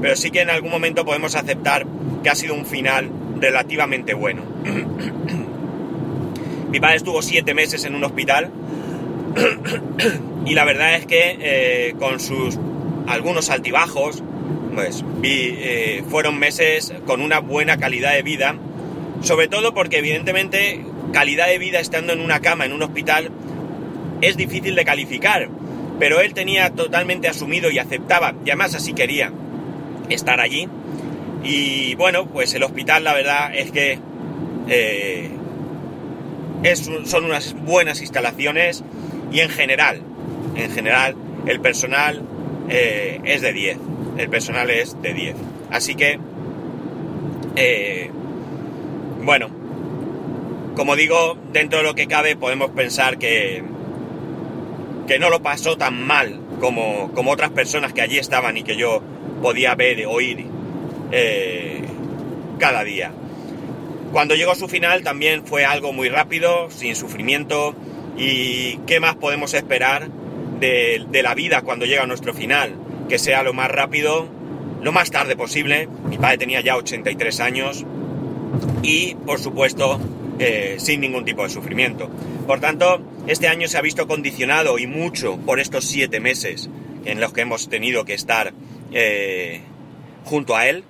Pero 0.00 0.16
sí 0.16 0.30
que 0.30 0.40
en 0.40 0.50
algún 0.50 0.70
momento 0.70 1.04
podemos 1.04 1.34
aceptar 1.34 1.86
que 2.22 2.30
ha 2.30 2.34
sido 2.34 2.54
un 2.54 2.64
final 2.64 3.10
relativamente 3.44 4.14
bueno. 4.14 4.42
Mi 6.70 6.80
padre 6.80 6.96
estuvo 6.96 7.20
siete 7.20 7.52
meses 7.54 7.84
en 7.84 7.94
un 7.94 8.02
hospital 8.02 8.50
y 10.46 10.54
la 10.54 10.64
verdad 10.64 10.94
es 10.94 11.04
que 11.06 11.36
eh, 11.40 11.94
con 11.98 12.20
sus 12.20 12.58
algunos 13.06 13.50
altibajos, 13.50 14.22
pues 14.74 15.04
eh, 15.22 16.02
fueron 16.08 16.38
meses 16.38 16.94
con 17.06 17.20
una 17.20 17.40
buena 17.40 17.76
calidad 17.76 18.14
de 18.14 18.22
vida, 18.22 18.56
sobre 19.20 19.48
todo 19.48 19.74
porque 19.74 19.98
evidentemente 19.98 20.80
calidad 21.12 21.48
de 21.48 21.58
vida 21.58 21.80
estando 21.80 22.14
en 22.14 22.20
una 22.20 22.40
cama 22.40 22.64
en 22.64 22.72
un 22.72 22.82
hospital 22.82 23.30
es 24.22 24.38
difícil 24.38 24.74
de 24.74 24.86
calificar, 24.86 25.50
pero 25.98 26.20
él 26.20 26.32
tenía 26.32 26.70
totalmente 26.70 27.28
asumido 27.28 27.70
y 27.70 27.78
aceptaba, 27.78 28.32
y 28.44 28.50
además 28.50 28.74
así 28.74 28.94
quería 28.94 29.32
estar 30.08 30.40
allí. 30.40 30.66
Y 31.44 31.94
bueno, 31.96 32.26
pues 32.26 32.54
el 32.54 32.62
hospital 32.62 33.04
la 33.04 33.12
verdad 33.12 33.54
es 33.54 33.70
que 33.70 33.98
eh, 34.66 35.30
son 37.04 37.24
unas 37.24 37.52
buenas 37.52 38.00
instalaciones 38.00 38.82
y 39.30 39.40
en 39.40 39.50
general, 39.50 40.00
en 40.56 40.70
general, 40.70 41.14
el 41.46 41.60
personal 41.60 42.22
eh, 42.70 43.20
es 43.24 43.42
de 43.42 43.52
10. 43.52 43.78
El 44.16 44.30
personal 44.30 44.70
es 44.70 45.00
de 45.02 45.12
10. 45.12 45.36
Así 45.70 45.94
que, 45.94 46.18
eh, 47.56 48.10
bueno, 49.22 49.50
como 50.74 50.96
digo, 50.96 51.36
dentro 51.52 51.80
de 51.80 51.84
lo 51.84 51.94
que 51.94 52.06
cabe 52.06 52.36
podemos 52.36 52.70
pensar 52.70 53.18
que, 53.18 53.62
que 55.06 55.18
no 55.18 55.28
lo 55.28 55.42
pasó 55.42 55.76
tan 55.76 56.06
mal 56.06 56.40
como, 56.58 57.12
como 57.12 57.32
otras 57.32 57.50
personas 57.50 57.92
que 57.92 58.00
allí 58.00 58.16
estaban 58.16 58.56
y 58.56 58.62
que 58.62 58.76
yo 58.76 59.02
podía 59.42 59.74
ver 59.74 60.06
oír 60.06 60.53
eh, 61.12 61.82
cada 62.58 62.84
día. 62.84 63.12
Cuando 64.12 64.34
llegó 64.34 64.54
su 64.54 64.68
final 64.68 65.02
también 65.02 65.44
fue 65.44 65.64
algo 65.64 65.92
muy 65.92 66.08
rápido, 66.08 66.70
sin 66.70 66.94
sufrimiento. 66.96 67.74
¿Y 68.16 68.76
qué 68.86 69.00
más 69.00 69.16
podemos 69.16 69.54
esperar 69.54 70.08
de, 70.60 71.04
de, 71.10 71.22
la 71.22 71.34
vida 71.34 71.62
cuando 71.62 71.84
llega 71.84 72.06
nuestro 72.06 72.32
final? 72.32 72.76
Que 73.08 73.18
sea 73.18 73.42
lo 73.42 73.52
más 73.52 73.68
rápido, 73.70 74.28
lo 74.82 74.92
más 74.92 75.10
tarde 75.10 75.36
posible. 75.36 75.88
Mi 76.08 76.16
padre 76.16 76.38
tenía 76.38 76.60
ya 76.60 76.76
83 76.76 77.40
años 77.40 77.84
y, 78.82 79.16
por 79.26 79.40
supuesto, 79.40 79.98
eh, 80.38 80.76
sin 80.78 81.00
ningún 81.00 81.24
tipo 81.24 81.44
de 81.44 81.48
sufrimiento. 81.48 82.10
Por 82.46 82.60
tanto, 82.60 83.00
este 83.26 83.48
año 83.48 83.68
se 83.68 83.78
ha 83.78 83.82
visto 83.82 84.08
condicionado 84.08 84.78
y 84.78 84.86
mucho 84.86 85.38
por 85.38 85.60
estos 85.60 85.84
siete 85.84 86.18
meses 86.18 86.68
en 87.04 87.20
los 87.20 87.32
que 87.32 87.42
hemos 87.42 87.68
tenido 87.68 88.04
que 88.04 88.14
estar 88.14 88.52
eh, 88.92 89.60
junto 90.24 90.56
a 90.56 90.66
él. 90.68 90.84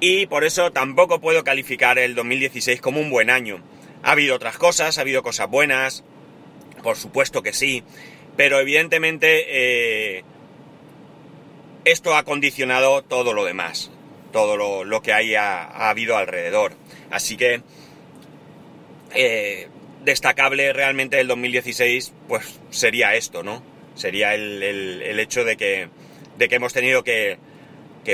Y 0.00 0.26
por 0.26 0.44
eso 0.44 0.72
tampoco 0.72 1.20
puedo 1.20 1.44
calificar 1.44 1.98
el 1.98 2.14
2016 2.14 2.80
como 2.80 3.00
un 3.00 3.10
buen 3.10 3.30
año. 3.30 3.62
Ha 4.02 4.12
habido 4.12 4.34
otras 4.34 4.58
cosas, 4.58 4.98
ha 4.98 5.00
habido 5.00 5.22
cosas 5.22 5.48
buenas, 5.48 6.04
por 6.82 6.96
supuesto 6.96 7.42
que 7.42 7.52
sí, 7.52 7.82
pero 8.36 8.60
evidentemente 8.60 9.46
eh, 9.48 10.24
esto 11.84 12.14
ha 12.14 12.24
condicionado 12.24 13.02
todo 13.02 13.32
lo 13.32 13.44
demás, 13.44 13.90
todo 14.32 14.84
lo, 14.84 15.02
que 15.02 15.12
haya 15.12 15.62
ha 15.62 15.90
habido 15.90 16.16
alrededor. 16.16 16.74
Así 17.10 17.36
que 17.36 17.62
eh, 19.14 19.68
destacable 20.04 20.72
realmente 20.72 21.20
el 21.20 21.28
2016, 21.28 22.12
pues 22.28 22.60
sería 22.70 23.14
esto, 23.14 23.42
¿no? 23.42 23.62
Sería 23.94 24.34
el, 24.34 25.18
hecho 25.20 25.44
de 25.44 25.56
que, 25.56 25.88
de 26.36 26.48
que 26.48 26.56
hemos 26.56 26.72
tenido 26.72 27.04
que, 27.04 27.38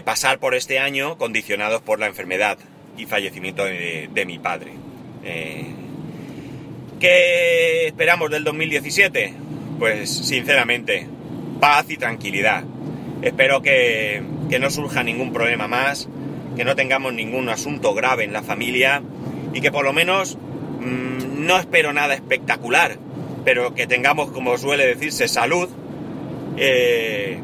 pasar 0.05 0.39
por 0.39 0.55
este 0.55 0.79
año 0.79 1.19
condicionados 1.19 1.83
por 1.83 1.99
la 1.99 2.07
enfermedad 2.07 2.59
y 2.97 3.07
fallecimiento 3.07 3.65
de, 3.65 4.25
mi 4.27 4.39
padre. 4.39 4.73
Eh, 5.25 5.67
¿Qué 6.99 7.87
esperamos 7.87 8.31
del 8.31 8.45
2017? 8.45 9.35
Pues 9.79 10.11
sinceramente, 10.11 11.07
paz 11.61 11.87
y 11.89 11.97
tranquilidad. 11.97 12.65
Espero 13.23 13.63
que, 13.63 14.23
que 14.49 14.59
no 14.59 14.71
surja 14.71 15.03
ningún 15.03 15.33
problema 15.33 15.69
más, 15.69 16.09
que 16.57 16.65
no 16.65 16.77
tengamos 16.77 17.13
ningún 17.13 17.49
asunto 17.49 17.95
grave 17.95 18.25
en 18.25 18.33
la 18.33 18.43
familia 18.43 19.03
y 19.53 19.61
que 19.61 19.71
por 19.71 19.85
lo 19.85 19.93
menos 19.93 20.39
Mm, 20.81 21.47
no 21.47 21.59
espero 21.59 21.93
nada 21.93 22.15
espectacular, 22.15 22.97
pero 23.45 23.75
que 23.75 23.87
tengamos, 23.87 24.31
como 24.31 24.57
suele 24.57 24.87
decirse, 24.87 25.29
salud 25.29 25.69
eh, 26.57 27.39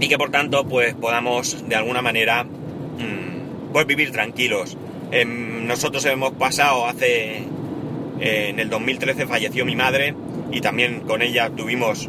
y 0.00 0.08
que 0.08 0.18
por 0.18 0.30
tanto 0.30 0.64
pues 0.64 0.94
podamos 0.94 1.68
de 1.68 1.76
alguna 1.76 2.02
manera 2.02 2.44
mm, 2.44 3.72
pues 3.72 3.86
vivir 3.86 4.12
tranquilos. 4.12 4.76
Em, 5.10 5.66
nosotros 5.66 6.04
hemos 6.06 6.32
pasado 6.32 6.86
hace, 6.86 7.42
eh, 8.20 8.48
en 8.48 8.58
el 8.58 8.70
2013 8.70 9.26
falleció 9.26 9.64
mi 9.64 9.76
madre 9.76 10.14
y 10.50 10.60
también 10.60 11.00
con 11.00 11.22
ella 11.22 11.50
tuvimos 11.50 12.08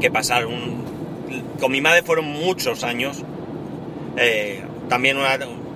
que 0.00 0.10
pasar 0.10 0.46
un... 0.46 0.84
Con 1.58 1.72
mi 1.72 1.80
madre 1.80 2.02
fueron 2.02 2.26
muchos 2.26 2.84
años, 2.84 3.22
eh, 4.16 4.60
también 4.88 5.16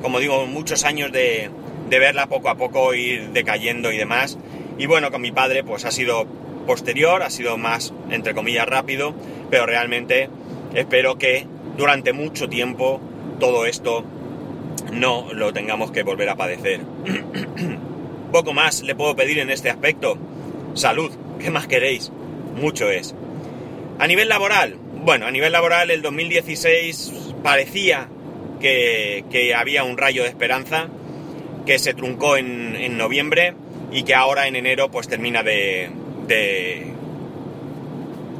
como 0.02 0.20
digo, 0.20 0.46
muchos 0.46 0.84
años 0.84 1.12
de, 1.12 1.50
de 1.88 1.98
verla 1.98 2.26
poco 2.26 2.48
a 2.48 2.56
poco 2.56 2.94
ir 2.94 3.30
decayendo 3.30 3.92
y 3.92 3.96
demás. 3.96 4.38
Y 4.78 4.86
bueno, 4.86 5.10
con 5.10 5.22
mi 5.22 5.32
padre 5.32 5.64
pues 5.64 5.84
ha 5.84 5.90
sido 5.90 6.26
posterior, 6.66 7.22
ha 7.22 7.30
sido 7.30 7.56
más, 7.56 7.94
entre 8.10 8.34
comillas, 8.34 8.68
rápido, 8.68 9.14
pero 9.50 9.66
realmente 9.66 10.28
espero 10.74 11.18
que 11.18 11.46
durante 11.76 12.12
mucho 12.12 12.48
tiempo 12.48 13.00
todo 13.38 13.66
esto 13.66 14.04
no 14.92 15.32
lo 15.32 15.52
tengamos 15.52 15.90
que 15.90 16.02
volver 16.02 16.28
a 16.28 16.36
padecer. 16.36 16.80
Poco 18.32 18.52
más 18.52 18.82
le 18.82 18.94
puedo 18.94 19.16
pedir 19.16 19.38
en 19.38 19.50
este 19.50 19.70
aspecto. 19.70 20.18
Salud, 20.74 21.10
¿qué 21.38 21.50
más 21.50 21.66
queréis? 21.66 22.10
Mucho 22.60 22.90
es. 22.90 23.14
A 23.98 24.06
nivel 24.06 24.28
laboral, 24.28 24.76
bueno, 25.04 25.26
a 25.26 25.30
nivel 25.30 25.52
laboral 25.52 25.90
el 25.90 26.02
2016 26.02 27.34
parecía 27.42 28.08
que, 28.60 29.54
había 29.56 29.84
un 29.84 29.96
rayo 29.96 30.22
de 30.22 30.28
esperanza 30.28 30.88
que 31.66 31.78
se 31.78 31.94
truncó 31.94 32.36
en, 32.36 32.96
noviembre 32.96 33.54
y 33.92 34.02
que 34.02 34.14
ahora 34.14 34.48
en 34.48 34.56
enero 34.56 34.90
pues 34.90 35.08
termina 35.08 35.42
de, 35.42 35.90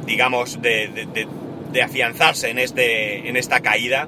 digamos, 0.05 0.59
de, 1.71 1.81
afianzarse 1.81 2.49
en, 2.49 2.59
este, 2.59 3.27
en 3.27 3.35
esta 3.35 3.61
caída. 3.61 4.07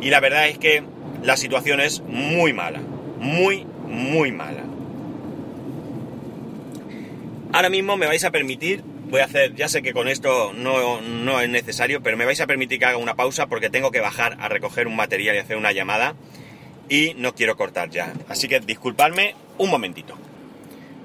Y 0.00 0.10
la 0.10 0.20
verdad 0.20 0.48
es 0.48 0.58
que 0.58 0.82
la 1.22 1.36
situación 1.36 1.80
es 1.80 2.00
muy 2.00 2.52
mala, 2.52 2.80
muy, 3.18 3.64
muy 3.86 4.32
mala. 4.32 4.64
Ahora 7.52 7.68
mismo 7.68 7.96
me 7.96 8.06
vais 8.06 8.24
a 8.24 8.30
permitir, 8.30 8.82
voy 9.10 9.20
a 9.20 9.26
hacer, 9.26 9.54
ya 9.54 9.68
sé 9.68 9.82
que 9.82 9.92
con 9.92 10.08
esto 10.08 10.52
no, 10.54 11.02
no 11.02 11.40
es 11.40 11.48
necesario, 11.48 12.02
pero 12.02 12.16
me 12.16 12.24
vais 12.24 12.40
a 12.40 12.46
permitir 12.46 12.78
que 12.78 12.86
haga 12.86 12.96
una 12.96 13.14
pausa 13.14 13.46
porque 13.46 13.68
tengo 13.68 13.90
que 13.90 14.00
bajar 14.00 14.36
a 14.40 14.48
recoger 14.48 14.86
un 14.86 14.96
material 14.96 15.36
y 15.36 15.38
hacer 15.38 15.56
una 15.56 15.72
llamada 15.72 16.14
y 16.88 17.14
no 17.16 17.34
quiero 17.34 17.56
cortar 17.56 17.90
ya. 17.90 18.12
Así 18.28 18.48
que 18.48 18.60
disculpadme 18.60 19.34
un 19.58 19.70
momentito. 19.70 20.16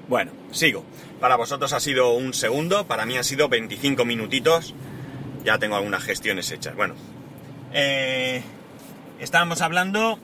Bueno, 0.08 0.32
sigo. 0.50 0.84
Para 1.20 1.36
vosotros 1.36 1.72
ha 1.72 1.80
sido 1.80 2.12
un 2.12 2.32
segundo, 2.32 2.86
para 2.86 3.04
mí 3.04 3.16
han 3.16 3.24
sido 3.24 3.48
25 3.48 4.04
minutitos. 4.04 4.74
Ya 5.48 5.58
tengo 5.58 5.76
algunas 5.76 6.04
gestiones 6.04 6.50
hechas. 6.50 6.76
Bueno, 6.76 6.94
eh, 7.72 8.42
estábamos 9.18 9.62
hablando 9.62 10.18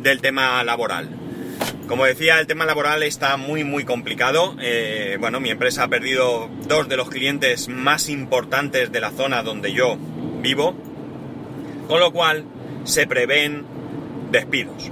del 0.00 0.22
tema 0.22 0.64
laboral. 0.64 1.10
Como 1.86 2.06
decía, 2.06 2.40
el 2.40 2.46
tema 2.46 2.64
laboral 2.64 3.02
está 3.02 3.36
muy 3.36 3.64
muy 3.64 3.84
complicado. 3.84 4.56
Eh, 4.62 5.18
bueno, 5.20 5.40
mi 5.40 5.50
empresa 5.50 5.82
ha 5.82 5.88
perdido 5.88 6.48
dos 6.66 6.88
de 6.88 6.96
los 6.96 7.10
clientes 7.10 7.68
más 7.68 8.08
importantes 8.08 8.92
de 8.92 8.98
la 8.98 9.10
zona 9.10 9.42
donde 9.42 9.74
yo 9.74 9.98
vivo, 10.40 10.74
con 11.86 12.00
lo 12.00 12.12
cual 12.12 12.46
se 12.84 13.06
prevén 13.06 13.66
despidos. 14.30 14.90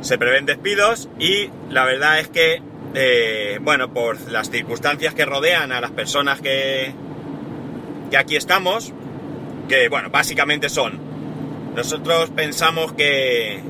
Se 0.00 0.18
prevén 0.18 0.46
despidos 0.46 1.08
y 1.20 1.48
la 1.70 1.84
verdad 1.84 2.18
es 2.18 2.26
que, 2.26 2.60
eh, 2.94 3.60
bueno, 3.62 3.94
por 3.94 4.20
las 4.32 4.50
circunstancias 4.50 5.14
que 5.14 5.24
rodean 5.24 5.70
a 5.70 5.80
las 5.80 5.92
personas 5.92 6.40
que, 6.40 6.92
que 8.10 8.16
aquí 8.16 8.36
estamos, 8.36 8.92
que, 9.68 9.88
bueno, 9.88 10.10
básicamente 10.10 10.68
son, 10.68 10.98
nosotros 11.74 12.30
pensamos 12.30 12.92
que, 12.92 13.60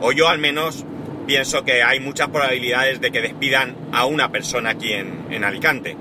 o 0.00 0.12
yo 0.12 0.28
al 0.28 0.38
menos, 0.38 0.84
pienso 1.26 1.64
que 1.64 1.82
hay 1.82 2.00
muchas 2.00 2.28
probabilidades 2.28 3.00
de 3.00 3.10
que 3.10 3.20
despidan 3.20 3.76
a 3.92 4.06
una 4.06 4.32
persona 4.32 4.70
aquí 4.70 4.92
en, 4.92 5.26
en 5.30 5.44
Alicante. 5.44 5.96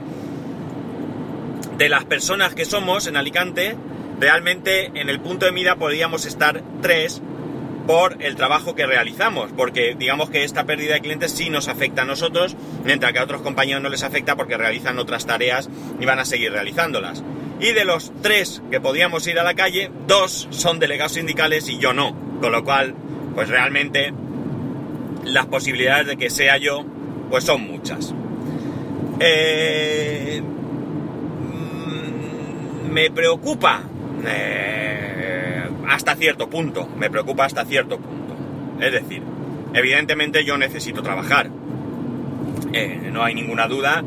De 1.77 1.89
las 1.89 2.05
personas 2.05 2.55
que 2.55 2.65
somos 2.65 3.08
en 3.08 3.17
Alicante, 3.17 3.75
realmente 4.19 4.91
en 4.96 5.10
el 5.10 5.19
punto 5.19 5.46
de 5.46 5.51
mira 5.51 5.75
podríamos 5.75 6.25
estar 6.25 6.62
tres 6.81 7.22
por 7.89 8.22
el 8.22 8.36
trabajo 8.36 8.75
que 8.75 8.86
realizamos, 8.86 9.51
porque 9.58 9.96
digamos 9.98 10.29
que 10.29 10.43
esta 10.43 10.65
pérdida 10.65 10.93
de 10.93 11.01
clientes 11.01 11.31
sí 11.31 11.50
nos 11.50 11.67
afecta 11.67 12.03
a 12.03 12.05
nosotros, 12.05 12.55
mientras 12.84 13.13
que 13.13 13.19
a 13.19 13.24
otros 13.24 13.41
compañeros 13.41 13.81
no 13.81 13.89
les 13.89 14.03
afecta 14.03 14.36
porque 14.36 14.58
realizan 14.58 15.00
otras 15.00 15.25
tareas 15.25 15.69
y 16.00 16.05
van 16.05 16.19
a 16.19 16.25
seguir 16.25 16.51
realizándolas. 16.51 17.24
Y 17.59 17.73
de 17.73 17.83
los 17.83 18.11
tres 18.21 18.61
que 18.71 18.79
podíamos 18.79 19.27
ir 19.27 19.37
a 19.37 19.43
la 19.43 19.53
calle, 19.53 19.91
dos 20.07 20.47
son 20.49 20.79
delegados 20.79 21.13
sindicales 21.13 21.67
y 21.67 21.77
yo 21.77 21.93
no, 21.93 22.15
con 22.41 22.53
lo 22.53 22.63
cual, 22.63 22.95
pues 23.35 23.49
realmente 23.49 24.13
las 25.25 25.45
posibilidades 25.47 26.07
de 26.07 26.17
que 26.17 26.29
sea 26.29 26.57
yo, 26.57 26.85
pues 27.29 27.43
son 27.43 27.61
muchas. 27.63 28.13
Eh, 29.19 30.41
mm, 31.85 32.91
me 32.91 33.11
preocupa 33.11 33.81
eh, 34.25 35.63
hasta 35.89 36.15
cierto 36.15 36.49
punto, 36.49 36.87
me 36.97 37.09
preocupa 37.09 37.43
hasta 37.43 37.65
cierto 37.65 37.97
punto. 37.97 38.35
Es 38.79 38.93
decir, 38.93 39.21
evidentemente 39.73 40.45
yo 40.45 40.57
necesito 40.57 41.03
trabajar. 41.03 41.49
Eh, 42.71 43.09
no 43.11 43.23
hay 43.23 43.35
ninguna 43.35 43.67
duda 43.67 44.03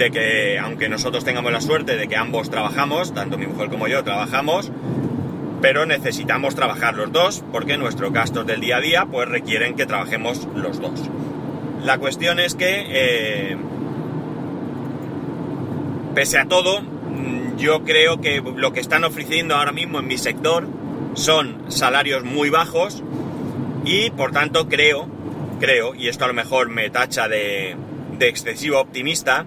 de 0.00 0.10
que 0.10 0.58
aunque 0.58 0.88
nosotros 0.88 1.24
tengamos 1.24 1.52
la 1.52 1.60
suerte 1.60 1.94
de 1.98 2.08
que 2.08 2.16
ambos 2.16 2.48
trabajamos, 2.48 3.12
tanto 3.12 3.36
mi 3.36 3.46
mujer 3.46 3.68
como 3.68 3.86
yo 3.86 4.02
trabajamos, 4.02 4.72
pero 5.60 5.84
necesitamos 5.84 6.54
trabajar 6.54 6.94
los 6.94 7.12
dos 7.12 7.44
porque 7.52 7.76
nuestros 7.76 8.10
gastos 8.10 8.46
del 8.46 8.62
día 8.62 8.78
a 8.78 8.80
día 8.80 9.04
pues 9.04 9.28
requieren 9.28 9.76
que 9.76 9.84
trabajemos 9.84 10.48
los 10.54 10.80
dos. 10.80 11.02
La 11.84 11.98
cuestión 11.98 12.40
es 12.40 12.54
que, 12.54 12.86
eh, 12.88 13.56
pese 16.14 16.38
a 16.38 16.46
todo, 16.46 16.80
mm, 16.80 17.58
yo 17.58 17.84
creo 17.84 18.22
que 18.22 18.42
lo 18.56 18.72
que 18.72 18.80
están 18.80 19.04
ofreciendo 19.04 19.54
ahora 19.54 19.72
mismo 19.72 19.98
en 19.98 20.06
mi 20.06 20.16
sector 20.16 20.66
son 21.12 21.70
salarios 21.70 22.24
muy 22.24 22.48
bajos 22.48 23.02
y 23.84 24.08
por 24.12 24.32
tanto 24.32 24.66
creo, 24.66 25.06
creo, 25.60 25.94
y 25.94 26.08
esto 26.08 26.24
a 26.24 26.28
lo 26.28 26.34
mejor 26.34 26.70
me 26.70 26.88
tacha 26.88 27.28
de, 27.28 27.76
de 28.18 28.28
excesivo 28.28 28.80
optimista, 28.80 29.44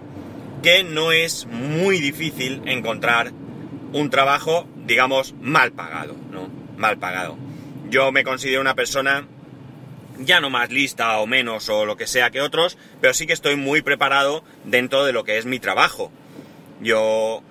que 0.64 0.84
no 0.84 1.12
es 1.12 1.46
muy 1.46 2.00
difícil 2.00 2.62
encontrar 2.66 3.34
un 3.92 4.10
trabajo, 4.10 4.66
digamos, 4.86 5.36
mal 5.40 5.74
pagado, 5.74 6.16
¿no? 6.32 6.50
Mal 6.78 6.98
pagado. 6.98 7.38
Yo 7.90 8.12
me 8.12 8.24
considero 8.24 8.62
una 8.62 8.74
persona 8.74 9.28
ya 10.20 10.40
no 10.40 10.50
más 10.50 10.72
lista 10.72 11.18
o 11.20 11.28
menos 11.28 11.68
o 11.70 11.86
lo 11.86 11.98
que 11.98 12.08
sea 12.08 12.32
que 12.32 12.42
otros, 12.42 12.78
pero 13.02 13.14
sí 13.14 13.28
que 13.28 13.34
estoy 13.34 13.58
muy 13.58 13.82
preparado 13.82 14.44
dentro 14.64 15.04
de 15.04 15.12
lo 15.12 15.26
que 15.26 15.38
es 15.38 15.46
mi 15.46 15.60
trabajo. 15.60 16.12
Yo 16.82 17.44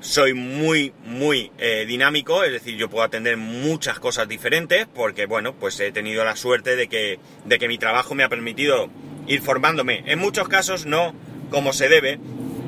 soy 0.00 0.32
muy, 0.32 0.94
muy 1.04 1.52
eh, 1.58 1.84
dinámico, 1.86 2.44
es 2.44 2.52
decir, 2.52 2.76
yo 2.76 2.88
puedo 2.88 3.04
atender 3.04 3.36
muchas 3.36 3.98
cosas 3.98 4.26
diferentes 4.26 4.86
porque, 4.86 5.26
bueno, 5.26 5.54
pues 5.54 5.78
he 5.80 5.92
tenido 5.92 6.24
la 6.24 6.36
suerte 6.36 6.76
de 6.76 6.88
que, 6.88 7.18
de 7.44 7.58
que 7.58 7.68
mi 7.68 7.76
trabajo 7.76 8.14
me 8.14 8.24
ha 8.24 8.28
permitido 8.28 8.88
ir 9.26 9.42
formándome. 9.42 10.02
En 10.06 10.18
muchos 10.18 10.48
casos 10.48 10.86
no 10.86 11.14
como 11.50 11.72
se 11.72 11.88
debe, 11.88 12.18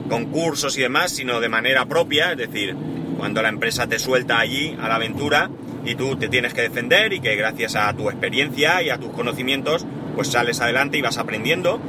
con 0.08 0.26
cursos 0.26 0.76
y 0.78 0.82
demás, 0.82 1.12
sino 1.12 1.40
de 1.40 1.48
manera 1.48 1.86
propia, 1.86 2.32
es 2.32 2.38
decir, 2.38 2.76
cuando 3.18 3.42
la 3.42 3.48
empresa 3.48 3.86
te 3.86 3.98
suelta 3.98 4.38
allí 4.38 4.76
a 4.80 4.88
la 4.88 4.96
aventura 4.96 5.50
y 5.84 5.94
tú 5.94 6.16
te 6.16 6.28
tienes 6.28 6.52
que 6.54 6.62
defender 6.62 7.12
y 7.12 7.20
que 7.20 7.36
gracias 7.36 7.76
a 7.76 7.92
tu 7.94 8.10
experiencia 8.10 8.82
y 8.82 8.90
a 8.90 8.98
tus 8.98 9.10
conocimientos 9.10 9.86
pues 10.14 10.28
sales 10.28 10.60
adelante 10.60 10.98
y 10.98 11.02
vas 11.02 11.18
aprendiendo. 11.18 11.80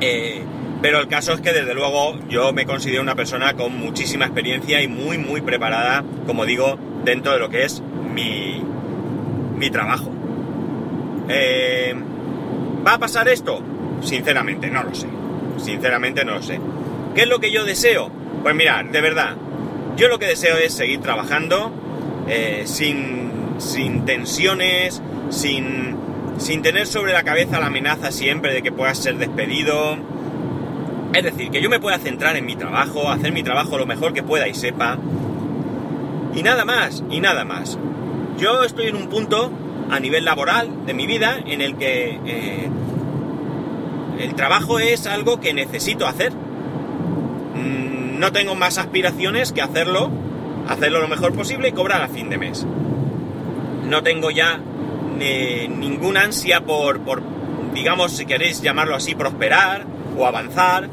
Eh, 0.00 0.42
pero 0.82 1.00
el 1.00 1.08
caso 1.08 1.32
es 1.32 1.40
que 1.40 1.52
desde 1.52 1.74
luego 1.74 2.18
yo 2.28 2.52
me 2.52 2.66
considero 2.66 3.02
una 3.02 3.14
persona 3.14 3.54
con 3.54 3.76
muchísima 3.76 4.26
experiencia 4.26 4.82
y 4.82 4.88
muy 4.88 5.16
muy 5.16 5.40
preparada, 5.40 6.04
como 6.26 6.44
digo, 6.44 6.78
dentro 7.04 7.32
de 7.32 7.38
lo 7.38 7.48
que 7.48 7.64
es 7.64 7.82
mi, 8.14 8.62
mi 9.56 9.70
trabajo. 9.70 10.12
Eh, 11.28 11.94
¿Va 12.86 12.94
a 12.94 12.98
pasar 12.98 13.28
esto? 13.28 13.60
Sinceramente, 14.02 14.70
no 14.70 14.82
lo 14.82 14.94
sé. 14.94 15.08
Sinceramente 15.56 16.24
no 16.24 16.34
lo 16.34 16.42
sé. 16.42 16.60
¿Qué 17.16 17.22
es 17.22 17.28
lo 17.28 17.40
que 17.40 17.50
yo 17.50 17.64
deseo? 17.64 18.10
Pues 18.42 18.54
mira, 18.54 18.82
de 18.82 19.00
verdad, 19.00 19.36
yo 19.96 20.08
lo 20.08 20.18
que 20.18 20.26
deseo 20.26 20.58
es 20.58 20.74
seguir 20.74 21.00
trabajando 21.00 21.72
eh, 22.28 22.64
sin, 22.66 23.30
sin 23.56 24.04
tensiones, 24.04 25.00
sin, 25.30 25.96
sin 26.36 26.60
tener 26.60 26.86
sobre 26.86 27.14
la 27.14 27.22
cabeza 27.22 27.58
la 27.58 27.68
amenaza 27.68 28.12
siempre 28.12 28.52
de 28.52 28.60
que 28.60 28.70
puedas 28.70 28.98
ser 28.98 29.16
despedido. 29.16 29.96
Es 31.14 31.24
decir, 31.24 31.50
que 31.50 31.62
yo 31.62 31.70
me 31.70 31.80
pueda 31.80 31.98
centrar 31.98 32.36
en 32.36 32.44
mi 32.44 32.54
trabajo, 32.54 33.08
hacer 33.10 33.32
mi 33.32 33.42
trabajo 33.42 33.78
lo 33.78 33.86
mejor 33.86 34.12
que 34.12 34.22
pueda 34.22 34.46
y 34.46 34.52
sepa. 34.52 34.98
Y 36.34 36.42
nada 36.42 36.66
más, 36.66 37.02
y 37.08 37.20
nada 37.20 37.46
más. 37.46 37.78
Yo 38.36 38.62
estoy 38.62 38.88
en 38.88 38.96
un 38.96 39.08
punto 39.08 39.50
a 39.90 39.98
nivel 40.00 40.26
laboral 40.26 40.84
de 40.84 40.92
mi 40.92 41.06
vida 41.06 41.38
en 41.46 41.62
el 41.62 41.78
que 41.78 42.20
eh, 42.26 42.68
el 44.18 44.34
trabajo 44.34 44.78
es 44.78 45.06
algo 45.06 45.40
que 45.40 45.54
necesito 45.54 46.06
hacer 46.06 46.34
no 48.16 48.32
tengo 48.32 48.54
más 48.54 48.78
aspiraciones 48.78 49.52
que 49.52 49.62
hacerlo, 49.62 50.10
hacerlo 50.68 51.00
lo 51.00 51.08
mejor 51.08 51.34
posible 51.34 51.68
y 51.68 51.72
cobrar 51.72 52.02
a 52.02 52.08
fin 52.08 52.30
de 52.30 52.38
mes. 52.38 52.66
No 53.84 54.02
tengo 54.02 54.30
ya 54.30 54.60
eh, 55.20 55.68
ninguna 55.68 56.22
ansia 56.22 56.62
por, 56.62 57.00
digamos, 57.72 58.16
si 58.16 58.26
queréis 58.26 58.62
llamarlo 58.62 58.96
así, 58.96 59.14
prosperar 59.14 59.86
o 60.16 60.26
avanzar, 60.26 60.88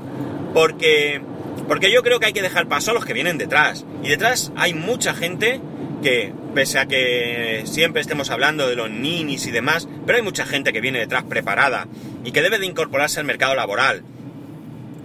porque, 0.53 1.21
porque 1.67 1.91
yo 1.91 2.03
creo 2.03 2.19
que 2.19 2.27
hay 2.27 2.33
que 2.33 2.41
dejar 2.41 2.67
paso 2.67 2.91
a 2.91 2.93
los 2.93 3.05
que 3.05 3.13
vienen 3.13 3.37
detrás. 3.37 3.85
Y 4.03 4.09
detrás 4.09 4.51
hay 4.55 4.73
mucha 4.73 5.13
gente 5.13 5.61
que, 6.03 6.33
pese 6.53 6.79
a 6.79 6.85
que 6.85 7.63
siempre 7.65 8.01
estemos 8.01 8.29
hablando 8.29 8.67
de 8.67 8.75
los 8.75 8.91
ninis 8.91 9.47
y 9.47 9.51
demás, 9.51 9.87
pero 10.05 10.17
hay 10.17 10.23
mucha 10.23 10.45
gente 10.45 10.73
que 10.73 10.81
viene 10.81 10.99
detrás 10.99 11.23
preparada 11.23 11.87
y 12.23 12.31
que 12.31 12.41
debe 12.41 12.59
de 12.59 12.65
incorporarse 12.65 13.19
al 13.19 13.25
mercado 13.25 13.55
laboral 13.55 14.03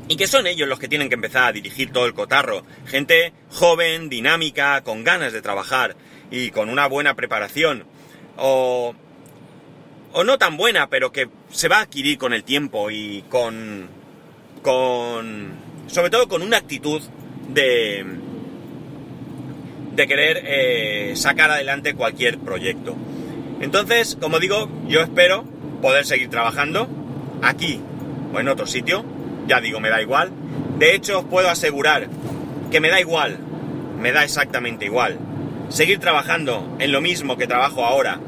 y 0.09 0.16
que 0.16 0.27
son 0.27 0.47
ellos 0.47 0.68
los 0.68 0.79
que 0.79 0.88
tienen 0.88 1.09
que 1.09 1.14
empezar 1.14 1.44
a 1.44 1.53
dirigir 1.53 1.92
todo 1.92 2.07
el 2.07 2.14
cotarro. 2.14 2.64
Gente 2.87 3.33
joven, 3.51 4.09
dinámica, 4.09 4.81
con 4.83 5.05
ganas 5.05 5.33
de 5.33 5.42
trabajar 5.42 5.97
y 6.31 6.51
con 6.51 6.71
una 6.71 6.87
buena 6.87 7.14
preparación. 7.14 7.85
O, 8.38 8.94
o 10.12 10.25
no 10.25 10.38
tan 10.38 10.57
buena, 10.57 10.88
pero 10.88 11.12
que 11.12 11.29
se 11.51 11.68
va 11.68 11.79
a 11.79 11.83
adquirir 11.83 12.16
con 12.18 12.33
el 12.33 12.42
tiempo 12.42 12.90
y 12.90 13.23
con... 13.29 13.88
con 14.62 15.68
sobre 15.88 16.11
todo 16.11 16.27
con 16.27 16.42
una 16.42 16.57
actitud 16.57 17.03
de... 17.49 18.05
de 19.94 20.07
querer 20.07 20.42
eh, 20.47 21.12
sacar 21.16 21.51
adelante 21.51 21.94
cualquier 21.94 22.38
proyecto. 22.38 22.97
Entonces, 23.61 24.16
como 24.18 24.38
digo, 24.38 24.71
yo 24.87 25.01
espero 25.01 25.44
poder 25.83 26.07
seguir 26.07 26.31
trabajando 26.31 26.88
aquí 27.42 27.81
o 28.33 28.40
en 28.40 28.49
otro 28.49 28.66
sitio 28.66 29.05
ya 29.48 29.61
digo, 29.61 29.80
me 29.80 29.88
da 29.88 30.00
igual. 30.00 30.30
De 30.78 30.94
hecho, 30.94 31.20
os 31.20 31.24
puedo 31.24 31.48
asegurar 31.48 32.06
que 32.70 32.80
me 32.80 32.90
da 32.90 33.00
igual, 33.00 33.38
me 33.98 34.12
da 34.12 34.22
exactamente 34.22 34.84
igual. 34.84 35.18
Seguir 35.70 35.98
trabajando 35.98 36.76
en 36.78 36.92
lo 36.92 37.00
mismo 37.00 37.37
que 37.37 37.46
trabajo 37.46 37.84
ahora 37.84 38.20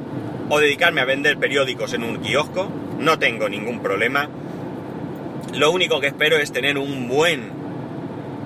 o 0.48 0.58
dedicarme 0.58 1.00
a 1.00 1.04
vender 1.04 1.36
periódicos 1.36 1.94
en 1.94 2.02
un 2.02 2.18
kiosco, 2.18 2.68
no 2.98 3.18
tengo 3.18 3.48
ningún 3.48 3.80
problema. 3.80 4.28
Lo 5.54 5.70
único 5.70 6.00
que 6.00 6.08
espero 6.08 6.38
es 6.38 6.52
tener 6.52 6.76
un 6.76 7.06
buen, 7.06 7.50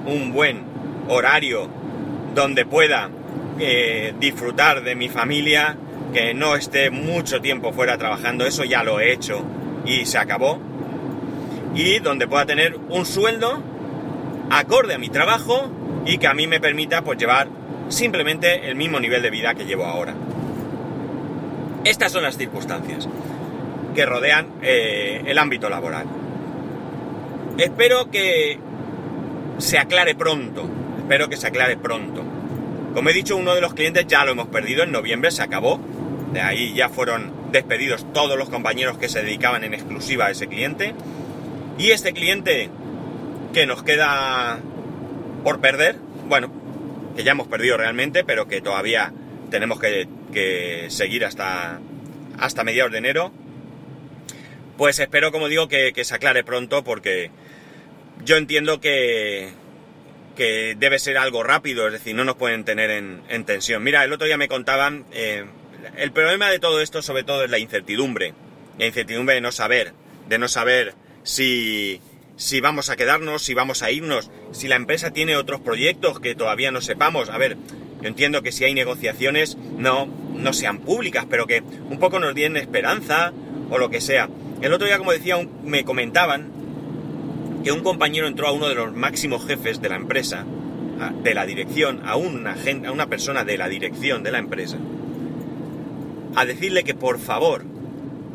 un 0.06 0.32
buen 0.32 0.62
horario 1.08 1.68
donde 2.34 2.66
pueda 2.66 3.08
eh, 3.58 4.14
disfrutar 4.18 4.82
de 4.82 4.94
mi 4.94 5.08
familia, 5.08 5.76
que 6.12 6.34
no 6.34 6.56
esté 6.56 6.90
mucho 6.90 7.40
tiempo 7.40 7.72
fuera 7.72 7.96
trabajando, 7.96 8.44
eso 8.46 8.64
ya 8.64 8.82
lo 8.82 9.00
he 9.00 9.12
hecho 9.12 9.42
y 9.86 10.06
se 10.06 10.18
acabó 10.18 10.60
y 11.74 11.98
donde 11.98 12.26
pueda 12.26 12.46
tener 12.46 12.76
un 12.88 13.04
sueldo 13.04 13.62
acorde 14.50 14.94
a 14.94 14.98
mi 14.98 15.08
trabajo 15.08 15.70
y 16.06 16.18
que 16.18 16.26
a 16.26 16.34
mí 16.34 16.46
me 16.46 16.60
permita 16.60 17.02
pues 17.02 17.18
llevar 17.18 17.48
simplemente 17.88 18.68
el 18.68 18.76
mismo 18.76 19.00
nivel 19.00 19.22
de 19.22 19.30
vida 19.30 19.54
que 19.54 19.64
llevo 19.64 19.84
ahora. 19.84 20.14
Estas 21.84 22.12
son 22.12 22.22
las 22.22 22.36
circunstancias 22.36 23.08
que 23.94 24.06
rodean 24.06 24.48
eh, 24.62 25.22
el 25.26 25.38
ámbito 25.38 25.68
laboral. 25.68 26.06
Espero 27.58 28.10
que 28.10 28.58
se 29.58 29.78
aclare 29.78 30.14
pronto, 30.14 30.68
espero 30.98 31.28
que 31.28 31.36
se 31.36 31.46
aclare 31.46 31.76
pronto. 31.76 32.22
Como 32.94 33.10
he 33.10 33.12
dicho, 33.12 33.36
uno 33.36 33.54
de 33.54 33.60
los 33.60 33.74
clientes 33.74 34.06
ya 34.06 34.24
lo 34.24 34.32
hemos 34.32 34.48
perdido, 34.48 34.84
en 34.84 34.92
noviembre 34.92 35.30
se 35.30 35.42
acabó, 35.42 35.80
de 36.32 36.40
ahí 36.40 36.74
ya 36.74 36.88
fueron 36.88 37.32
despedidos 37.52 38.06
todos 38.12 38.36
los 38.36 38.48
compañeros 38.48 38.98
que 38.98 39.08
se 39.08 39.22
dedicaban 39.22 39.62
en 39.64 39.74
exclusiva 39.74 40.26
a 40.26 40.30
ese 40.30 40.48
cliente 40.48 40.94
y 41.78 41.90
este 41.90 42.12
cliente 42.12 42.70
que 43.52 43.66
nos 43.66 43.82
queda 43.82 44.60
por 45.42 45.60
perder, 45.60 45.96
bueno, 46.28 46.52
que 47.16 47.24
ya 47.24 47.32
hemos 47.32 47.48
perdido 47.48 47.76
realmente, 47.76 48.24
pero 48.24 48.48
que 48.48 48.60
todavía 48.60 49.12
tenemos 49.50 49.78
que, 49.80 50.86
seguir 50.88 51.24
hasta, 51.24 51.80
hasta 52.38 52.64
mediados 52.64 52.92
de 52.92 52.98
enero, 52.98 53.32
pues 54.76 54.98
espero, 54.98 55.30
como 55.30 55.48
digo, 55.48 55.68
que, 55.68 55.92
se 56.02 56.14
aclare 56.14 56.42
pronto 56.42 56.82
porque 56.82 57.30
yo 58.24 58.36
entiendo 58.36 58.80
que, 58.80 59.50
que 60.36 60.74
debe 60.76 60.98
ser 60.98 61.18
algo 61.18 61.42
rápido, 61.42 61.86
es 61.86 61.92
decir, 61.92 62.14
no 62.16 62.24
nos 62.24 62.36
pueden 62.36 62.64
tener 62.64 62.90
en, 62.90 63.44
tensión. 63.44 63.82
Mira, 63.82 64.04
el 64.04 64.12
otro 64.12 64.26
día 64.26 64.36
me 64.36 64.48
contaban, 64.48 65.04
eh, 65.12 65.44
el 65.96 66.12
problema 66.12 66.50
de 66.50 66.58
todo 66.58 66.80
esto 66.80 67.02
sobre 67.02 67.22
todo 67.22 67.44
es 67.44 67.50
la 67.50 67.58
incertidumbre. 67.58 68.34
La 68.78 68.86
incertidumbre 68.86 69.36
de 69.36 69.40
no 69.40 69.52
saber, 69.52 69.92
de 70.28 70.38
no 70.38 70.48
saber 70.48 70.94
si, 71.24 72.00
si 72.36 72.60
vamos 72.60 72.90
a 72.90 72.96
quedarnos, 72.96 73.42
si 73.42 73.54
vamos 73.54 73.82
a 73.82 73.90
irnos, 73.90 74.30
si 74.52 74.68
la 74.68 74.76
empresa 74.76 75.10
tiene 75.10 75.36
otros 75.36 75.60
proyectos 75.60 76.20
que 76.20 76.36
todavía 76.36 76.70
no 76.70 76.80
sepamos. 76.80 77.30
A 77.30 77.38
ver, 77.38 77.56
yo 78.00 78.06
entiendo 78.08 78.42
que 78.42 78.52
si 78.52 78.64
hay 78.64 78.74
negociaciones 78.74 79.56
no, 79.76 80.06
no 80.06 80.52
sean 80.52 80.78
públicas, 80.78 81.26
pero 81.28 81.46
que 81.46 81.62
un 81.90 81.98
poco 81.98 82.20
nos 82.20 82.34
den 82.34 82.56
esperanza 82.56 83.32
o 83.70 83.78
lo 83.78 83.90
que 83.90 84.00
sea. 84.00 84.28
El 84.60 84.72
otro 84.72 84.86
día, 84.86 84.98
como 84.98 85.12
decía, 85.12 85.36
me 85.64 85.84
comentaban 85.84 86.52
que 87.64 87.72
un 87.72 87.82
compañero 87.82 88.26
entró 88.26 88.46
a 88.46 88.52
uno 88.52 88.68
de 88.68 88.74
los 88.74 88.94
máximos 88.94 89.46
jefes 89.46 89.80
de 89.80 89.88
la 89.88 89.96
empresa, 89.96 90.44
de 91.22 91.34
la 91.34 91.46
dirección, 91.46 92.02
a 92.04 92.16
una, 92.16 92.54
a 92.86 92.92
una 92.92 93.06
persona 93.08 93.44
de 93.44 93.56
la 93.56 93.68
dirección 93.68 94.22
de 94.22 94.30
la 94.30 94.38
empresa, 94.38 94.78
a 96.36 96.44
decirle 96.44 96.84
que 96.84 96.94
por 96.94 97.18
favor 97.18 97.64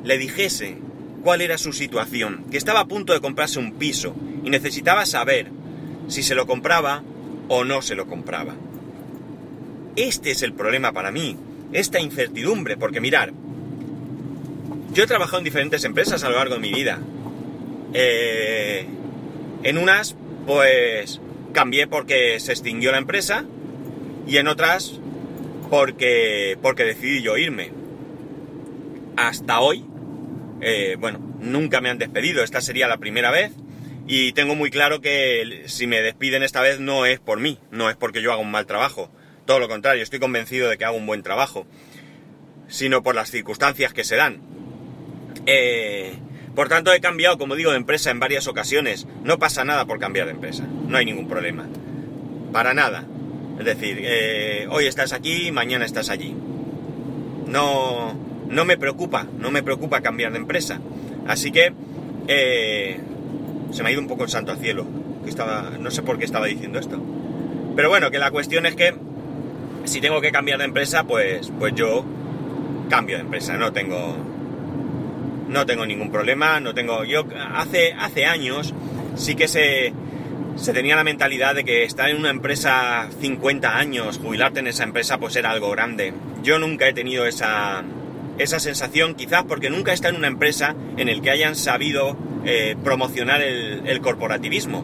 le 0.04 0.18
dijese 0.18 0.78
cuál 1.24 1.42
era 1.42 1.58
su 1.58 1.74
situación, 1.74 2.46
que 2.52 2.58
estaba 2.58 2.82
a 2.82 2.88
punto 2.88 3.14
de 3.14 3.22
comprarse 3.22 3.60
un 3.60 3.74
piso 3.74 4.16
y 4.44 4.50
necesitaba 4.50 5.06
saber 5.06 5.52
si 6.08 6.24
se 6.24 6.36
lo 6.36 6.48
compraba 6.48 7.04
o 7.48 7.64
no 7.64 7.82
se 7.82 7.96
lo 7.96 8.08
compraba. 8.08 8.56
Este 9.96 10.32
es 10.32 10.44
el 10.44 10.54
problema 10.54 10.92
para 10.92 11.12
mí, 11.12 11.38
esta 11.74 12.00
incertidumbre, 12.00 12.78
porque 12.78 13.02
mirar, 13.02 13.34
yo 14.94 15.04
he 15.04 15.08
trabajado 15.08 15.40
en 15.40 15.44
diferentes 15.44 15.84
empresas 15.84 16.24
a 16.24 16.30
lo 16.30 16.36
largo 16.36 16.56
de 16.56 16.62
mi 16.62 16.72
vida. 16.72 17.00
Eh, 17.94 18.88
en 19.64 19.78
unas, 19.78 20.16
pues, 20.46 21.20
cambié 21.54 21.88
porque 21.88 22.40
se 22.40 22.52
extinguió 22.52 22.92
la 22.92 22.98
empresa 22.98 23.46
y 24.28 24.38
en 24.38 24.48
otras 24.48 25.00
porque, 25.70 26.58
porque 26.62 26.84
decidí 26.84 27.22
yo 27.22 27.38
irme. 27.38 27.72
Hasta 29.16 29.60
hoy, 29.60 29.86
eh, 30.62 30.98
bueno, 31.00 31.20
nunca 31.40 31.82
me 31.82 31.90
han 31.90 31.98
despedido, 31.98 32.44
esta 32.44 32.62
sería 32.62 32.88
la 32.88 32.98
primera 32.98 33.32
vez 33.32 33.52
y 34.08 34.34
tengo 34.34 34.56
muy 34.56 34.72
claro 34.72 35.02
que 35.02 35.64
si 35.68 35.88
me 35.88 36.02
despiden 36.02 36.44
esta 36.44 36.62
vez 36.62 36.80
no 36.80 37.06
es 37.06 37.20
por 37.20 37.40
mí, 37.40 37.60
no 37.72 37.90
es 37.90 37.96
porque 37.96 38.22
yo 38.22 38.32
haga 38.32 38.42
un 38.42 38.52
mal 38.52 38.66
trabajo, 38.66 39.12
todo 39.46 39.60
lo 39.60 39.68
contrario, 39.68 40.04
estoy 40.04 40.20
convencido 40.20 40.70
de 40.70 40.78
que 40.78 40.86
hago 40.86 40.98
un 40.98 41.06
buen 41.06 41.24
trabajo, 41.24 41.66
sino 42.68 43.04
por 43.04 43.16
las 43.16 43.32
circunstancias 43.32 43.94
que 43.94 44.04
se 44.04 44.16
dan. 44.16 44.42
Eh, 45.46 46.14
por 46.56 46.70
tanto, 46.70 46.94
he 46.94 47.00
cambiado, 47.00 47.38
como 47.38 47.56
digo, 47.56 47.72
de 47.72 47.78
empresa 47.78 48.12
en 48.12 48.20
varias 48.20 48.48
ocasiones. 48.48 49.08
No 49.24 49.40
pasa 49.40 49.64
nada 49.64 49.86
por 49.86 50.00
cambiar 50.00 50.26
de 50.28 50.34
empresa. 50.34 50.68
No 50.88 50.98
hay 50.98 51.06
ningún 51.06 51.28
problema. 51.28 51.68
Para 52.52 52.74
nada. 52.74 53.06
Es 53.58 53.66
decir, 53.66 54.00
eh, 54.02 54.68
hoy 54.70 54.86
estás 54.86 55.14
aquí, 55.14 55.52
mañana 55.52 55.86
estás 55.86 56.10
allí. 56.10 56.36
No, 57.48 58.14
no 58.50 58.66
me 58.66 58.78
preocupa, 58.78 59.28
no 59.38 59.52
me 59.52 59.64
preocupa 59.64 60.02
cambiar 60.02 60.32
de 60.32 60.40
empresa. 60.40 60.80
Así 61.28 61.52
que 61.52 61.72
eh, 62.28 63.00
se 63.72 63.84
me 63.84 63.90
ha 63.90 63.92
ido 63.92 64.02
un 64.02 64.08
poco 64.08 64.24
el 64.24 64.30
santo 64.30 64.52
al 64.52 64.58
cielo. 64.58 64.86
Estaba, 65.26 65.72
no 65.80 65.92
sé 65.92 66.02
por 66.02 66.18
qué 66.18 66.26
estaba 66.26 66.48
diciendo 66.48 66.80
esto. 66.80 67.00
Pero 67.76 67.90
bueno, 67.90 68.10
que 68.10 68.18
la 68.18 68.32
cuestión 68.32 68.66
es 68.66 68.76
que 68.76 68.96
si 69.86 70.02
tengo 70.02 70.20
que 70.22 70.32
cambiar 70.32 70.58
de 70.58 70.66
empresa, 70.66 71.04
pues, 71.04 71.52
pues 71.60 71.74
yo 71.76 72.04
cambio 72.90 73.18
de 73.18 73.22
empresa. 73.22 73.56
No 73.56 73.72
tengo, 73.72 74.18
no 75.48 75.66
tengo 75.66 75.86
ningún 75.86 76.12
problema, 76.12 76.60
no 76.60 76.74
tengo... 76.74 77.04
Yo 77.04 77.26
hace, 77.54 77.94
hace 77.94 78.26
años 78.26 78.74
sí 79.16 79.36
que 79.36 79.48
se, 79.48 79.94
se 80.56 80.74
tenía 80.74 80.96
la 80.96 81.04
mentalidad 81.04 81.54
de 81.54 81.64
que 81.64 81.84
estar 81.84 82.10
en 82.10 82.18
una 82.18 82.32
empresa 82.32 83.08
50 83.22 83.78
años, 83.78 84.18
jubilarte 84.18 84.60
en 84.60 84.68
esa 84.68 84.84
empresa, 84.84 85.20
pues 85.20 85.36
era 85.36 85.52
algo 85.52 85.70
grande. 85.70 86.14
Yo 86.42 86.58
nunca 86.58 86.88
he 86.88 86.94
tenido 86.94 87.26
esa, 87.26 87.84
esa 88.40 88.60
sensación, 88.60 89.16
quizás 89.16 89.44
porque 89.44 89.70
nunca 89.70 89.94
estado 89.94 90.14
en 90.14 90.20
una 90.20 90.28
empresa 90.28 90.76
en 90.98 91.10
el 91.10 91.22
que 91.22 91.30
hayan 91.30 91.56
sabido 91.56 92.18
eh, 92.46 92.76
promocionar 92.84 93.42
el, 93.42 93.86
el, 93.86 94.02
corporativismo. 94.02 94.84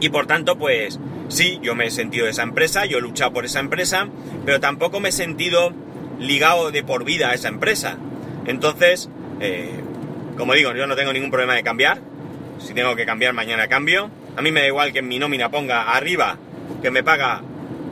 Y 0.00 0.08
por 0.10 0.26
tanto, 0.26 0.58
pues 0.58 0.98
sí, 1.28 1.58
yo 1.62 1.74
me 1.74 1.86
he 1.86 1.90
sentido 1.90 2.26
de 2.26 2.32
esa 2.32 2.42
empresa, 2.42 2.84
yo 2.86 2.98
he 2.98 3.00
luchado 3.00 3.32
por 3.32 3.44
esa 3.44 3.60
empresa, 3.60 4.08
pero 4.44 4.60
tampoco 4.60 5.00
me 5.00 5.08
he 5.08 5.12
sentido 5.12 5.72
ligado 6.18 6.70
de 6.70 6.82
por 6.82 7.04
vida 7.04 7.30
a 7.30 7.34
esa 7.34 7.48
empresa. 7.48 7.96
Entonces, 8.46 9.08
eh, 9.40 9.80
como 10.36 10.54
digo, 10.54 10.74
yo 10.74 10.86
no 10.86 10.96
tengo 10.96 11.12
ningún 11.12 11.30
problema 11.30 11.54
de 11.54 11.62
cambiar. 11.62 12.00
Si 12.58 12.74
tengo 12.74 12.96
que 12.96 13.06
cambiar, 13.06 13.32
mañana 13.32 13.68
cambio. 13.68 14.10
A 14.36 14.42
mí 14.42 14.50
me 14.50 14.60
da 14.60 14.66
igual 14.66 14.92
que 14.92 14.98
en 15.00 15.08
mi 15.08 15.18
nómina 15.18 15.50
ponga 15.50 15.92
arriba 15.92 16.36
que 16.82 16.90
me 16.90 17.02
paga 17.02 17.42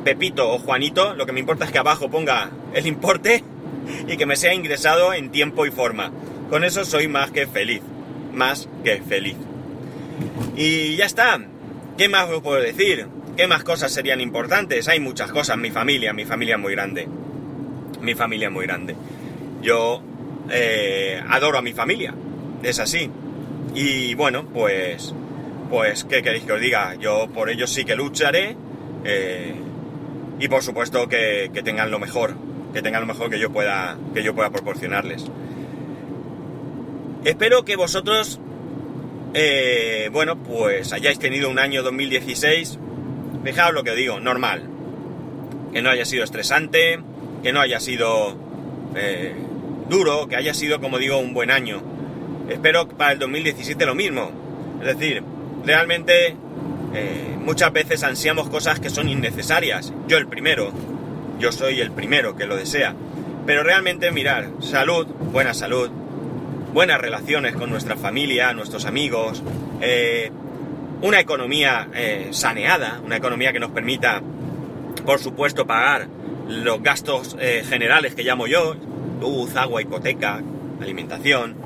Pepito 0.04 0.50
o 0.52 0.58
Juanito. 0.58 1.14
Lo 1.14 1.26
que 1.26 1.32
me 1.32 1.40
importa 1.40 1.64
es 1.64 1.70
que 1.70 1.78
abajo 1.78 2.10
ponga 2.10 2.50
el 2.74 2.86
importe 2.86 3.44
y 4.08 4.16
que 4.16 4.26
me 4.26 4.36
sea 4.36 4.54
ingresado 4.54 5.12
en 5.12 5.30
tiempo 5.30 5.66
y 5.66 5.70
forma. 5.70 6.12
Con 6.50 6.64
eso 6.64 6.84
soy 6.84 7.08
más 7.08 7.30
que 7.30 7.46
feliz. 7.46 7.82
Más 8.32 8.68
que 8.82 9.00
feliz. 9.02 9.36
Y 10.56 10.96
ya 10.96 11.06
está. 11.06 11.40
¿Qué 11.96 12.08
más 12.08 12.28
os 12.28 12.42
puedo 12.42 12.60
decir? 12.60 13.06
¿Qué 13.36 13.46
más 13.46 13.64
cosas 13.64 13.92
serían 13.92 14.20
importantes? 14.20 14.88
Hay 14.88 15.00
muchas 15.00 15.30
cosas. 15.30 15.56
Mi 15.56 15.70
familia, 15.70 16.12
mi 16.12 16.24
familia 16.24 16.56
es 16.56 16.60
muy 16.60 16.72
grande. 16.72 17.08
Mi 18.00 18.14
familia 18.14 18.48
es 18.48 18.52
muy 18.52 18.66
grande. 18.66 18.94
Yo 19.62 20.02
eh, 20.50 21.22
adoro 21.28 21.58
a 21.58 21.62
mi 21.62 21.72
familia, 21.72 22.14
es 22.62 22.78
así. 22.78 23.10
Y 23.74 24.14
bueno, 24.14 24.46
pues, 24.52 25.14
pues, 25.70 26.04
¿qué 26.04 26.22
queréis 26.22 26.44
que 26.44 26.52
os 26.52 26.60
diga? 26.60 26.94
Yo 26.94 27.28
por 27.32 27.50
ello 27.50 27.66
sí 27.66 27.84
que 27.84 27.96
lucharé 27.96 28.56
eh, 29.04 29.54
y 30.38 30.48
por 30.48 30.62
supuesto 30.62 31.08
que, 31.08 31.50
tengan 31.64 31.90
lo 31.90 31.98
mejor, 31.98 32.34
que 32.74 32.82
tengan 32.82 33.00
lo 33.00 33.06
mejor 33.06 33.30
que 33.30 33.38
yo 33.38 33.50
pueda, 33.50 33.96
que 34.12 34.22
yo 34.22 34.34
pueda 34.34 34.50
proporcionarles. 34.50 35.24
Espero 37.24 37.64
que 37.64 37.76
vosotros, 37.76 38.38
eh, 39.32 40.10
bueno, 40.12 40.36
pues 40.42 40.92
hayáis 40.92 41.18
tenido 41.18 41.48
un 41.48 41.58
año 41.58 41.82
2016, 41.82 42.78
fijaos 43.42 43.72
lo 43.72 43.82
que 43.82 43.94
digo, 43.94 44.20
normal. 44.20 44.64
Que 45.72 45.80
no 45.80 45.88
haya 45.88 46.04
sido 46.04 46.24
estresante, 46.24 47.00
que 47.42 47.52
no 47.52 47.60
haya 47.60 47.80
sido 47.80 48.36
duro, 49.88 50.28
que 50.28 50.36
haya 50.36 50.54
sido, 50.54 50.80
como 50.80 50.98
digo, 50.98 51.18
un 51.18 51.34
buen 51.34 51.50
año. 51.50 51.82
Espero 52.48 52.88
para 52.88 53.12
el 53.12 53.18
2017 53.18 53.86
lo 53.86 53.94
mismo. 53.94 54.30
Es 54.80 54.98
decir, 54.98 55.22
realmente 55.64 56.36
eh, 56.94 57.36
muchas 57.38 57.72
veces 57.72 58.02
ansiamos 58.04 58.48
cosas 58.48 58.80
que 58.80 58.90
son 58.90 59.08
innecesarias. 59.08 59.92
Yo 60.06 60.18
el 60.18 60.26
primero, 60.26 60.72
yo 61.38 61.52
soy 61.52 61.80
el 61.80 61.90
primero 61.90 62.36
que 62.36 62.46
lo 62.46 62.56
desea. 62.56 62.94
Pero 63.46 63.62
realmente 63.62 64.10
mirar, 64.10 64.50
salud, 64.60 65.06
buena 65.06 65.54
salud, 65.54 65.90
buenas 66.72 67.00
relaciones 67.00 67.54
con 67.54 67.70
nuestra 67.70 67.96
familia, 67.96 68.52
nuestros 68.54 68.84
amigos, 68.86 69.42
eh, 69.80 70.30
una 71.02 71.20
economía 71.20 71.88
eh, 71.94 72.28
saneada, 72.30 73.00
una 73.04 73.16
economía 73.16 73.52
que 73.52 73.60
nos 73.60 73.70
permita, 73.70 74.22
por 75.04 75.18
supuesto, 75.18 75.66
pagar 75.66 76.08
los 76.48 76.82
gastos 76.82 77.36
generales 77.38 78.14
que 78.14 78.22
llamo 78.22 78.46
yo, 78.46 78.76
luz, 79.20 79.56
agua, 79.56 79.80
hipoteca, 79.80 80.42
alimentación, 80.80 81.56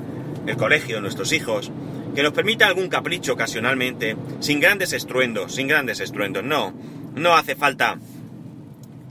el 0.47 0.57
colegio 0.57 1.01
nuestros 1.01 1.31
hijos, 1.31 1.71
que 2.15 2.23
nos 2.23 2.33
permita 2.33 2.67
algún 2.67 2.89
capricho 2.89 3.33
ocasionalmente, 3.33 4.15
sin 4.39 4.59
grandes 4.59 4.93
estruendos, 4.93 5.53
sin 5.53 5.67
grandes 5.67 5.99
estruendos. 5.99 6.43
No, 6.43 6.73
no 7.15 7.35
hace 7.35 7.55
falta 7.55 7.99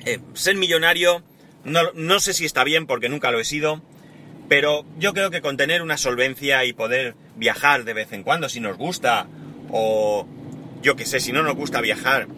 eh, 0.04 0.20
ser 0.34 0.56
millonario. 0.56 1.22
No, 1.64 1.80
no 1.94 2.20
sé 2.20 2.32
si 2.32 2.44
está 2.44 2.64
bien 2.64 2.86
porque 2.86 3.08
nunca 3.08 3.30
lo 3.30 3.40
he 3.40 3.44
sido, 3.44 3.82
pero 4.48 4.84
yo 4.98 5.12
creo 5.12 5.30
que 5.30 5.40
con 5.40 5.56
tener 5.56 5.82
una 5.82 5.96
solvencia 5.96 6.64
y 6.64 6.72
poder 6.72 7.14
viajar 7.36 7.84
de 7.84 7.92
vez 7.92 8.12
en 8.12 8.22
cuando 8.22 8.48
si 8.48 8.60
nos 8.60 8.76
gusta, 8.76 9.26
o 9.70 10.26
yo 10.82 10.96
que 10.96 11.04
sé, 11.04 11.20
si 11.20 11.32
no 11.32 11.42
nos 11.42 11.56
gusta 11.56 11.80
viajar 11.80 12.28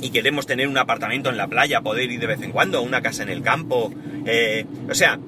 y 0.00 0.10
queremos 0.10 0.46
tener 0.46 0.68
un 0.68 0.78
apartamento 0.78 1.30
en 1.30 1.36
la 1.36 1.46
playa, 1.46 1.80
poder 1.80 2.10
ir 2.10 2.20
de 2.20 2.26
vez 2.26 2.42
en 2.42 2.52
cuando, 2.52 2.82
una 2.82 3.02
casa 3.02 3.22
en 3.22 3.28
el 3.28 3.42
campo, 3.42 3.92
eh, 4.26 4.66
o 4.88 4.94
sea, 4.94 5.18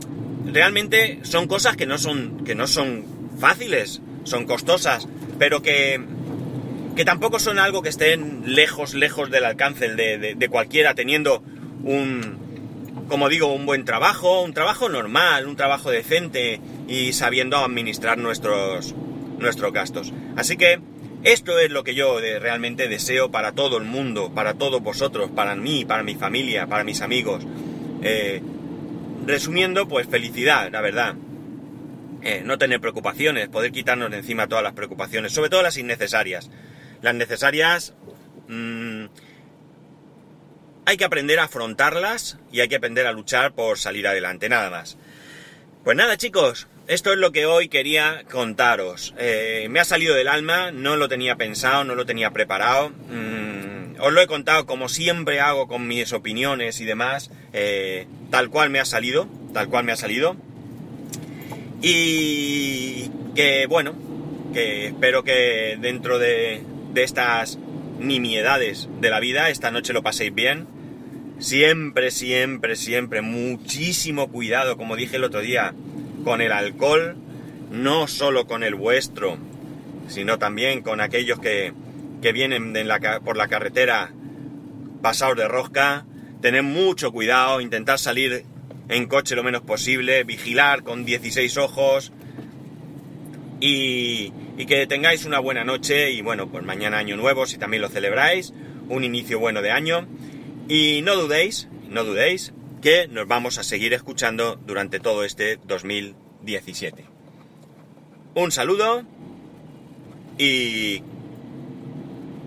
realmente 0.45 1.21
son 1.23 1.47
cosas 1.47 1.77
que 1.77 1.87
no 1.87 1.99
son, 1.99 2.45
que 2.45 2.55
no 2.55 2.67
son 2.67 3.05
fáciles, 3.39 4.03
son 4.25 4.45
costosas, 4.45 5.09
pero 5.39 5.63
que, 5.63 6.01
que 6.97 7.05
tampoco 7.05 7.39
son 7.39 7.59
algo 7.59 7.83
que 7.83 7.89
estén 7.89 8.43
lejos, 8.55 8.95
lejos 8.95 9.31
del 9.31 9.45
alcance 9.45 9.89
de, 9.89 10.35
de, 10.35 10.49
cualquiera 10.49 10.95
teniendo 10.95 11.43
un, 11.85 13.05
como 13.09 13.29
digo, 13.29 13.53
un 13.53 13.67
buen 13.67 13.85
trabajo, 13.85 14.43
un 14.43 14.55
trabajo 14.55 14.89
normal, 14.89 15.47
un 15.47 15.57
trabajo 15.57 15.91
decente 15.91 16.61
y 16.87 17.13
sabiendo 17.13 17.57
administrar 17.59 18.19
nuestros, 18.19 18.95
nuestros 19.39 19.73
gastos. 19.73 20.13
Así 20.37 20.57
que 20.57 20.81
esto 21.25 21.59
es 21.59 21.71
lo 21.71 21.85
que 21.85 21.95
yo 21.95 22.21
realmente 22.21 22.89
deseo 22.89 23.31
para 23.31 23.53
todo 23.53 23.79
el 23.79 23.85
mundo, 23.85 24.33
para 24.35 24.55
todos 24.55 24.83
vosotros, 24.83 25.31
para 25.31 25.57
mí, 25.57 25.85
para 25.85 26.03
mi 26.03 26.15
familia, 26.15 26.67
para 26.67 26.85
mis 26.85 27.01
amigos. 27.01 27.47
Eh, 28.03 28.41
Resumiendo, 29.29 29.87
pues 29.87 30.07
felicidad, 30.07 30.71
la 30.73 30.81
verdad. 30.81 31.15
Eh, 32.23 32.41
no 32.47 32.57
tener 32.57 32.81
preocupaciones, 32.81 33.49
poder 33.49 33.73
quitarnos 33.73 34.11
de 34.11 34.17
encima 34.17 34.47
todas 34.47 34.65
las 34.65 34.73
preocupaciones, 34.73 35.33
sobre 35.33 35.51
todo 35.51 35.61
las 35.63 35.77
innecesarias. 35.77 36.51
Las 37.03 37.15
necesarias... 37.15 37.95
Mm, 38.49 38.78
hay 40.89 40.97
que 40.97 41.05
aprender 41.05 41.39
a 41.39 41.45
afrontarlas 41.45 42.39
y 42.51 42.61
hay 42.61 42.69
que 42.69 42.77
aprender 42.77 43.07
a 43.07 43.13
luchar 43.13 43.53
por 43.53 43.79
salir 43.79 44.09
adelante, 44.09 44.49
nada 44.49 44.71
más. 44.71 44.97
Pues 45.85 45.95
nada 45.95 46.17
chicos, 46.17 46.67
esto 46.87 47.13
es 47.13 47.19
lo 47.19 47.31
que 47.31 47.45
hoy 47.45 47.69
quería 47.69 48.25
contaros. 48.31 49.15
Eh, 49.19 49.67
me 49.69 49.81
ha 49.81 49.85
salido 49.85 50.15
del 50.15 50.29
alma, 50.29 50.71
no 50.71 50.97
lo 50.97 51.07
tenía 51.07 51.37
pensado, 51.37 51.85
no 51.85 51.95
lo 51.95 52.07
tenía 52.07 52.31
preparado. 52.31 52.89
Mm, 52.89 54.01
os 54.01 54.13
lo 54.15 54.23
he 54.23 54.27
contado 54.27 54.65
como 54.65 54.89
siempre 54.89 55.41
hago 55.41 55.69
con 55.69 55.87
mis 55.87 56.15
opiniones 56.15 56.81
y 56.81 56.87
demás, 56.87 57.31
eh, 57.53 58.07
tal 58.31 58.49
cual 58.49 58.71
me 58.71 58.81
ha 58.81 58.87
salido, 58.87 59.29
tal 59.53 59.69
cual 59.69 59.85
me 59.85 59.93
ha 59.93 59.97
salido. 59.97 60.37
Y 61.83 63.11
que 63.35 63.67
bueno, 63.67 63.95
que 64.55 64.87
espero 64.87 65.23
que 65.23 65.77
dentro 65.79 66.19
de, 66.19 66.63
de 66.95 67.03
estas 67.03 67.59
nimiedades 67.99 68.89
de 69.03 69.11
la 69.11 69.21
vida, 69.21 69.51
esta 69.51 69.71
noche 69.71 69.93
lo 69.93 70.03
paséis 70.03 70.35
bien. 70.35 70.78
Siempre, 71.39 72.11
siempre, 72.11 72.75
siempre, 72.75 73.23
muchísimo 73.23 74.29
cuidado, 74.29 74.77
como 74.77 74.97
dije 74.97 75.17
el 75.17 75.25
otro 75.25 75.41
día, 75.41 75.73
con 76.25 76.41
el 76.41 76.51
alcohol, 76.51 77.17
no 77.71 78.09
solo 78.09 78.49
con 78.49 78.65
el 78.65 78.75
vuestro, 78.75 79.39
sino 80.09 80.39
también 80.39 80.83
con 80.83 81.01
aquellos 81.01 81.39
que, 81.39 81.73
que 82.21 82.33
vienen 82.33 82.75
por 83.25 83.37
la 83.37 83.47
carretera 83.47 84.11
pasados 85.01 85.37
de 85.37 85.47
rosca. 85.47 86.05
Tened 86.41 86.63
mucho 86.63 87.13
cuidado, 87.13 87.61
intentar 87.61 88.01
salir 88.01 88.45
en 88.89 89.07
coche 89.07 89.37
lo 89.37 89.45
menos 89.45 89.63
posible, 89.63 90.25
vigilar 90.25 90.83
con 90.83 91.05
16 91.05 91.57
ojos 91.59 92.13
y, 93.61 94.33
y 94.57 94.67
que 94.67 94.89
tengáis 94.89 95.25
una 95.25 95.39
buena 95.39 95.63
noche 95.63 96.11
y 96.11 96.21
bueno, 96.21 96.49
pues 96.49 96.65
mañana 96.65 96.99
año 96.99 97.17
nuevo 97.17 97.47
si 97.47 97.59
también 97.59 97.83
lo 97.83 97.89
celebráis, 97.89 98.53
un 98.89 99.05
inicio 99.05 99.39
bueno 99.39 99.63
de 99.63 99.71
año 99.71 100.09
y 100.69 101.03
no 101.03 101.17
dudéis, 101.17 101.69
no 101.89 102.05
dudéis 102.05 102.53
que 102.83 103.09
nos 103.09 103.27
vamos 103.27 103.59
a 103.59 103.63
seguir 103.63 103.93
escuchando 103.95 104.57
durante 104.67 105.01
todo 105.01 105.25
este 105.25 105.59
2017. 105.65 107.05
Un 108.35 108.53
saludo 108.53 109.03
y... 110.37 111.03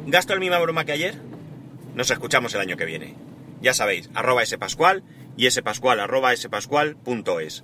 ¿Gasto 0.08 0.34
la 0.34 0.40
misma 0.40 0.60
broma 0.60 0.86
que 0.86 0.94
ayer? 0.94 1.16
Nos 1.96 2.10
escuchamos 2.12 2.54
el 2.54 2.62
año 2.62 2.78
que 2.78 2.86
viene. 2.86 3.16
Ya 3.62 3.74
sabéis, 3.74 4.10
arroba 4.14 4.46
spascual 4.46 5.04
y 5.38 5.50
spascual 5.50 6.00
arroba 6.00 6.36
spascual.es. 6.36 7.64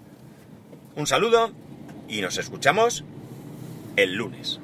Un 0.96 1.08
saludo 1.08 1.52
y 2.08 2.22
nos 2.22 2.38
escuchamos 2.38 3.04
el 3.96 4.16
lunes. 4.16 4.60